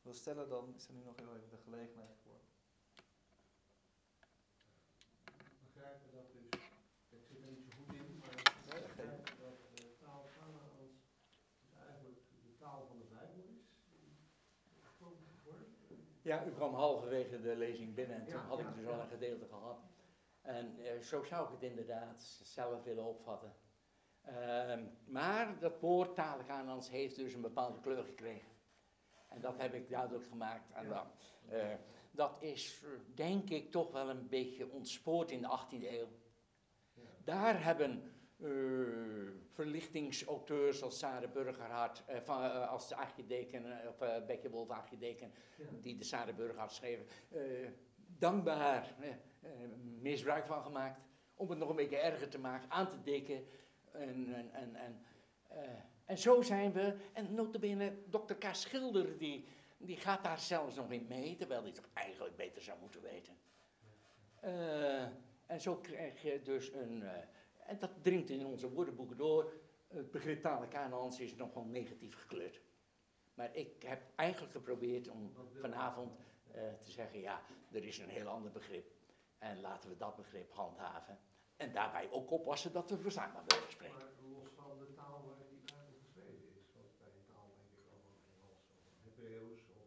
[0.01, 2.39] wil stellen, dan is er nu nog heel even de gelegenheid voor.
[5.63, 6.59] begrijpen dat dus,
[7.09, 10.93] ik zit er niet zo goed in, maar ik begrijp dat de taal Kanaans
[11.61, 13.67] dus eigenlijk de taal van de Bijbel is.
[16.21, 19.45] Ja, u kwam halverwege de lezing binnen en toen had ik dus al een gedeelte
[19.45, 19.79] gehad.
[20.49, 23.53] En zo zou ik het inderdaad zelf willen opvatten.
[24.21, 28.51] Ehm, maar dat woord Talikanaans heeft dus een bepaalde kleur gekregen.
[29.27, 30.71] En dat heb ik duidelijk gemaakt.
[30.73, 31.11] En Ja.
[31.49, 31.75] eh,
[32.11, 32.83] dat is
[33.15, 36.07] denk ik toch wel een beetje ontspoord in de 18e eeuw.
[36.93, 37.01] Ja.
[37.23, 38.49] Daar hebben eh,
[39.47, 45.65] verlichtingsauteurs als Sarah Burgerhart, eh, van, als de archideken, of uh, Bekke Wolf archideken, Ja.
[45.81, 47.05] die de Sarah Burgerhart schreven,
[48.19, 49.49] dankbaar eh,
[50.01, 51.01] misbruik van gemaakt.
[51.33, 53.45] Om het nog een beetje erger te maken, aan te dikken.
[53.91, 55.05] En, en, en, en,
[55.47, 55.69] eh,
[56.05, 58.43] en zo zijn we, en notabene dokter K.
[58.51, 59.47] Schilder, die,
[59.77, 63.01] die gaat daar zelfs nog in mee, terwijl hij het toch eigenlijk beter zou moeten
[63.01, 63.33] weten.
[64.39, 65.03] Eh,
[65.45, 67.03] en zo krijg je dus een,
[67.57, 69.53] en dat dringt in onze woordenboeken door,
[69.87, 72.61] het begrip Talikanaans is nogal negatief gekleurd.
[73.33, 76.11] Maar ik heb eigenlijk geprobeerd om vanavond
[76.81, 77.41] te zeggen, ja,
[77.71, 78.91] er is een heel ander begrip.
[79.37, 81.19] En laten we dat begrip handhaven.
[81.57, 83.97] En daarbij ook oppassen dat we verstaanbaar blijven spreken.
[83.97, 87.71] Maar los van de taal waar die Bijbel geschreven is, want bij een taal denk
[87.79, 88.01] ik aan
[88.33, 89.77] Engels of Hebreeuws of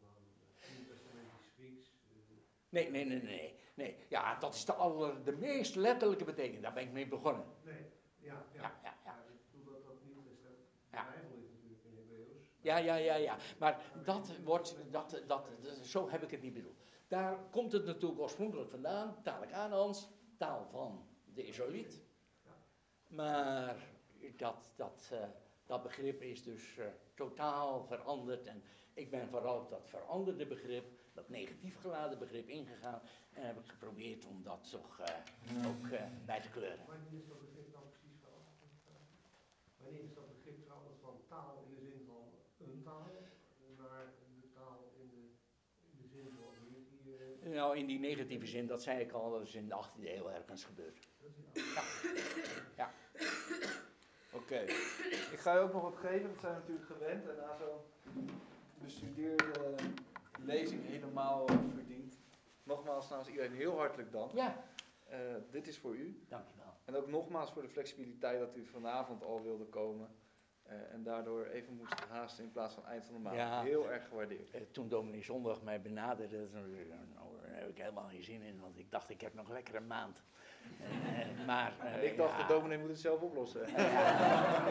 [0.58, 1.88] het Nieuw-testamentisch Grieks.
[1.88, 2.36] eh,
[2.68, 3.96] Nee, nee, nee, nee, nee.
[4.08, 6.60] Ja, dat is de, aller, de meest letterlijke betekenis.
[6.62, 7.46] Daar ben ik mee begonnen.
[7.64, 7.86] Nee,
[8.18, 8.62] ja, ja.
[8.62, 9.14] Ja, ja, ja.
[9.14, 10.42] Maar ik bedoel dat dat niet is.
[10.42, 10.50] dat-
[10.90, 11.04] De Ja.
[11.12, 12.44] Bijbel is natuurlijk in Hebreeuws.
[12.62, 13.36] Ja, ja, ja, ja.
[13.58, 15.48] Maar dat wordt, dat, dat,
[15.82, 16.82] zo heb ik het niet bedoeld.
[17.08, 19.94] Daar komt het natuurlijk oorspronkelijk vandaan, taal
[20.36, 22.02] taal van de Israëliet.
[23.08, 23.76] Maar
[24.36, 25.28] dat, dat, eh,
[25.66, 28.46] dat begrip is dus eh, totaal veranderd.
[28.46, 28.62] En
[28.94, 33.00] ik ben vooral op dat veranderde begrip, dat negatief geladen begrip ingegaan.
[33.32, 35.88] En heb ik geprobeerd om dat toch eh, ook
[36.26, 36.86] bij te kleuren.
[36.86, 38.56] Wanneer is dat begrip nou precies veranderd?
[39.82, 42.24] Wanneer is dat begrip veranderd van taal de zin van
[42.66, 43.06] een taal
[43.76, 44.06] naar
[44.40, 45.22] de taal in de,
[45.90, 47.20] in de zin zoals we het hier...
[47.20, 50.04] eh, Nou, in die negatieve zin, dat zei ik al, dat is in de 18e
[50.16, 51.08] eeuw ergens gebeurd.
[51.52, 51.62] is
[52.76, 52.90] ja.
[54.32, 54.58] Oké,
[55.32, 57.28] ik ga je ook nog wat geven, dat zijn we natuurlijk gewend.
[57.28, 57.80] En na zo'n
[58.82, 59.74] bestudeerde
[60.44, 62.18] lezing helemaal verdiend.
[62.62, 64.32] Nogmaals namens iedereen heel hartelijk dank.
[64.32, 64.64] Ja,
[65.08, 65.18] Eh,
[65.50, 66.22] dit is voor u.
[66.28, 66.74] dankjewel.
[66.84, 70.08] En ook nogmaals voor de flexibiliteit dat u vanavond al wilde komen.
[70.62, 73.36] eh, en daardoor even moest haasten in plaats van eind van de maand.
[73.36, 73.62] Ja.
[73.62, 74.50] Heel erg gewaardeerd.
[74.50, 76.48] Eh, Toen dominee Zondag mij benaderde,
[77.62, 79.86] eh, heb ik helemaal geen zin in, want ik dacht ik heb nog lekker een
[79.86, 80.22] maand.
[80.80, 82.46] Eh, maar, eh, En ik dacht, ja.
[82.46, 83.66] de dominee moet het zelf oplossen.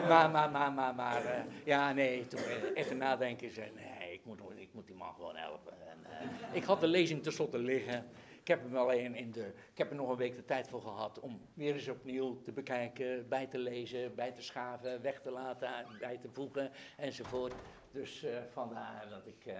[0.08, 4.24] Maar, maar, maar, maar, maar, eh, ja, nee, toen eh, even nadenken, zei, nee, ik
[4.24, 5.72] moet, ik moet die man gewoon helpen.
[5.88, 8.06] En, eh, ik had de lezing tenslotte liggen.
[8.40, 9.46] Ik heb hem alleen in de.
[9.72, 12.52] Ik heb er nog een week de tijd voor gehad om weer eens opnieuw te
[12.52, 17.54] bekijken, bij te lezen, bij te schaven, weg te laten, bij te voegen enzovoort.
[17.90, 19.46] Dus eh, vandaar dat ik.
[19.46, 19.54] eh,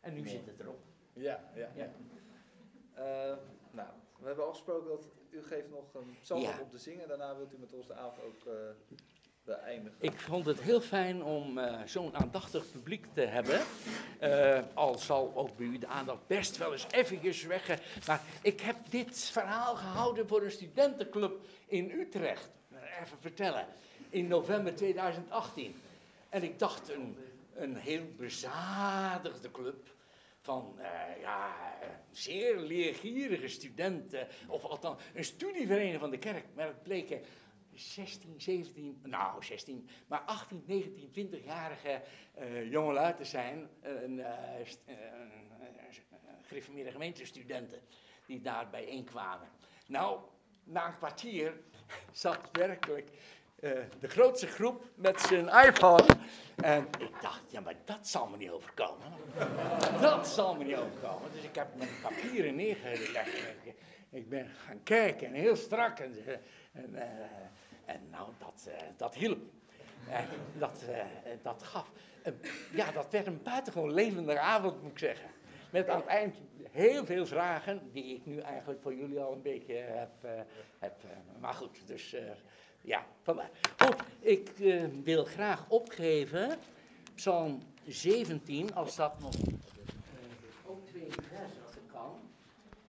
[0.00, 0.78] en nu zit het erop.
[1.12, 1.68] Ja, ja.
[1.74, 1.90] Ja.
[2.94, 3.04] Eh,
[3.70, 3.88] nou,
[4.18, 6.58] we hebben afgesproken dat u geeft nog een psalm Ja.
[6.60, 7.08] op te zingen.
[7.08, 8.52] Daarna wilt u met ons de avond ook eh,
[9.44, 9.98] beëindigen.
[10.00, 13.60] Ik vond het heel fijn om eh, zo'n aandachtig publiek te hebben.
[14.74, 17.68] Al zal ook bij u de aandacht best wel eens eventjes weg.
[17.68, 17.76] eh,
[18.06, 21.32] Maar ik heb dit verhaal gehouden voor een studentenclub
[21.66, 22.48] in Utrecht.
[23.02, 23.66] Even vertellen.
[24.10, 25.74] In november 2018.
[26.28, 27.16] En ik dacht een,
[27.54, 29.93] een heel bezadigde club.
[30.44, 31.54] Van eh, ja,
[32.10, 34.28] zeer leergierige studenten.
[34.48, 36.44] Of althans, een studievereniging van de kerk.
[36.54, 37.22] Maar het bleken
[37.74, 42.02] 16, 17, nou 16, maar 18, 19, 20-jarige
[42.34, 43.68] eh jongelui te zijn.
[43.80, 44.34] Een, eh,
[46.42, 47.80] gereformeerde gemeentestudenten
[48.26, 49.48] die daar bijeenkwamen.
[49.86, 50.20] Nou,
[50.64, 51.60] na een kwartier
[52.12, 53.10] zat werkelijk
[53.60, 56.06] eh, de grootste groep met zijn iPhone.
[56.64, 59.06] En ik dacht, ja, maar dat zal me niet overkomen.
[60.00, 61.32] Dat zal me niet overkomen.
[61.32, 63.36] Dus ik heb mijn papieren neergelegd.
[63.64, 63.74] Ik,
[64.10, 65.98] ik ben gaan kijken en heel strak.
[65.98, 66.34] En, eh,
[66.72, 67.04] en, eh,
[67.84, 69.38] en nou, dat, eh, dat hielp.
[70.08, 70.26] En
[70.58, 70.84] dat,
[71.42, 71.90] dat gaf.
[72.72, 75.28] ja, dat werd een buitengewoon levendige avond, moet ik zeggen.
[75.70, 76.36] Met aan het eind
[76.70, 80.46] heel veel vragen, die ik nu eigenlijk voor jullie al een beetje heb.
[80.78, 81.02] heb
[81.40, 82.16] maar goed, dus
[82.84, 83.50] ja, van mij.
[83.78, 86.58] Goed, ik eh, wil graag opgeven
[87.14, 89.34] Psalm 17, als dat nog
[90.66, 91.63] ook twee versen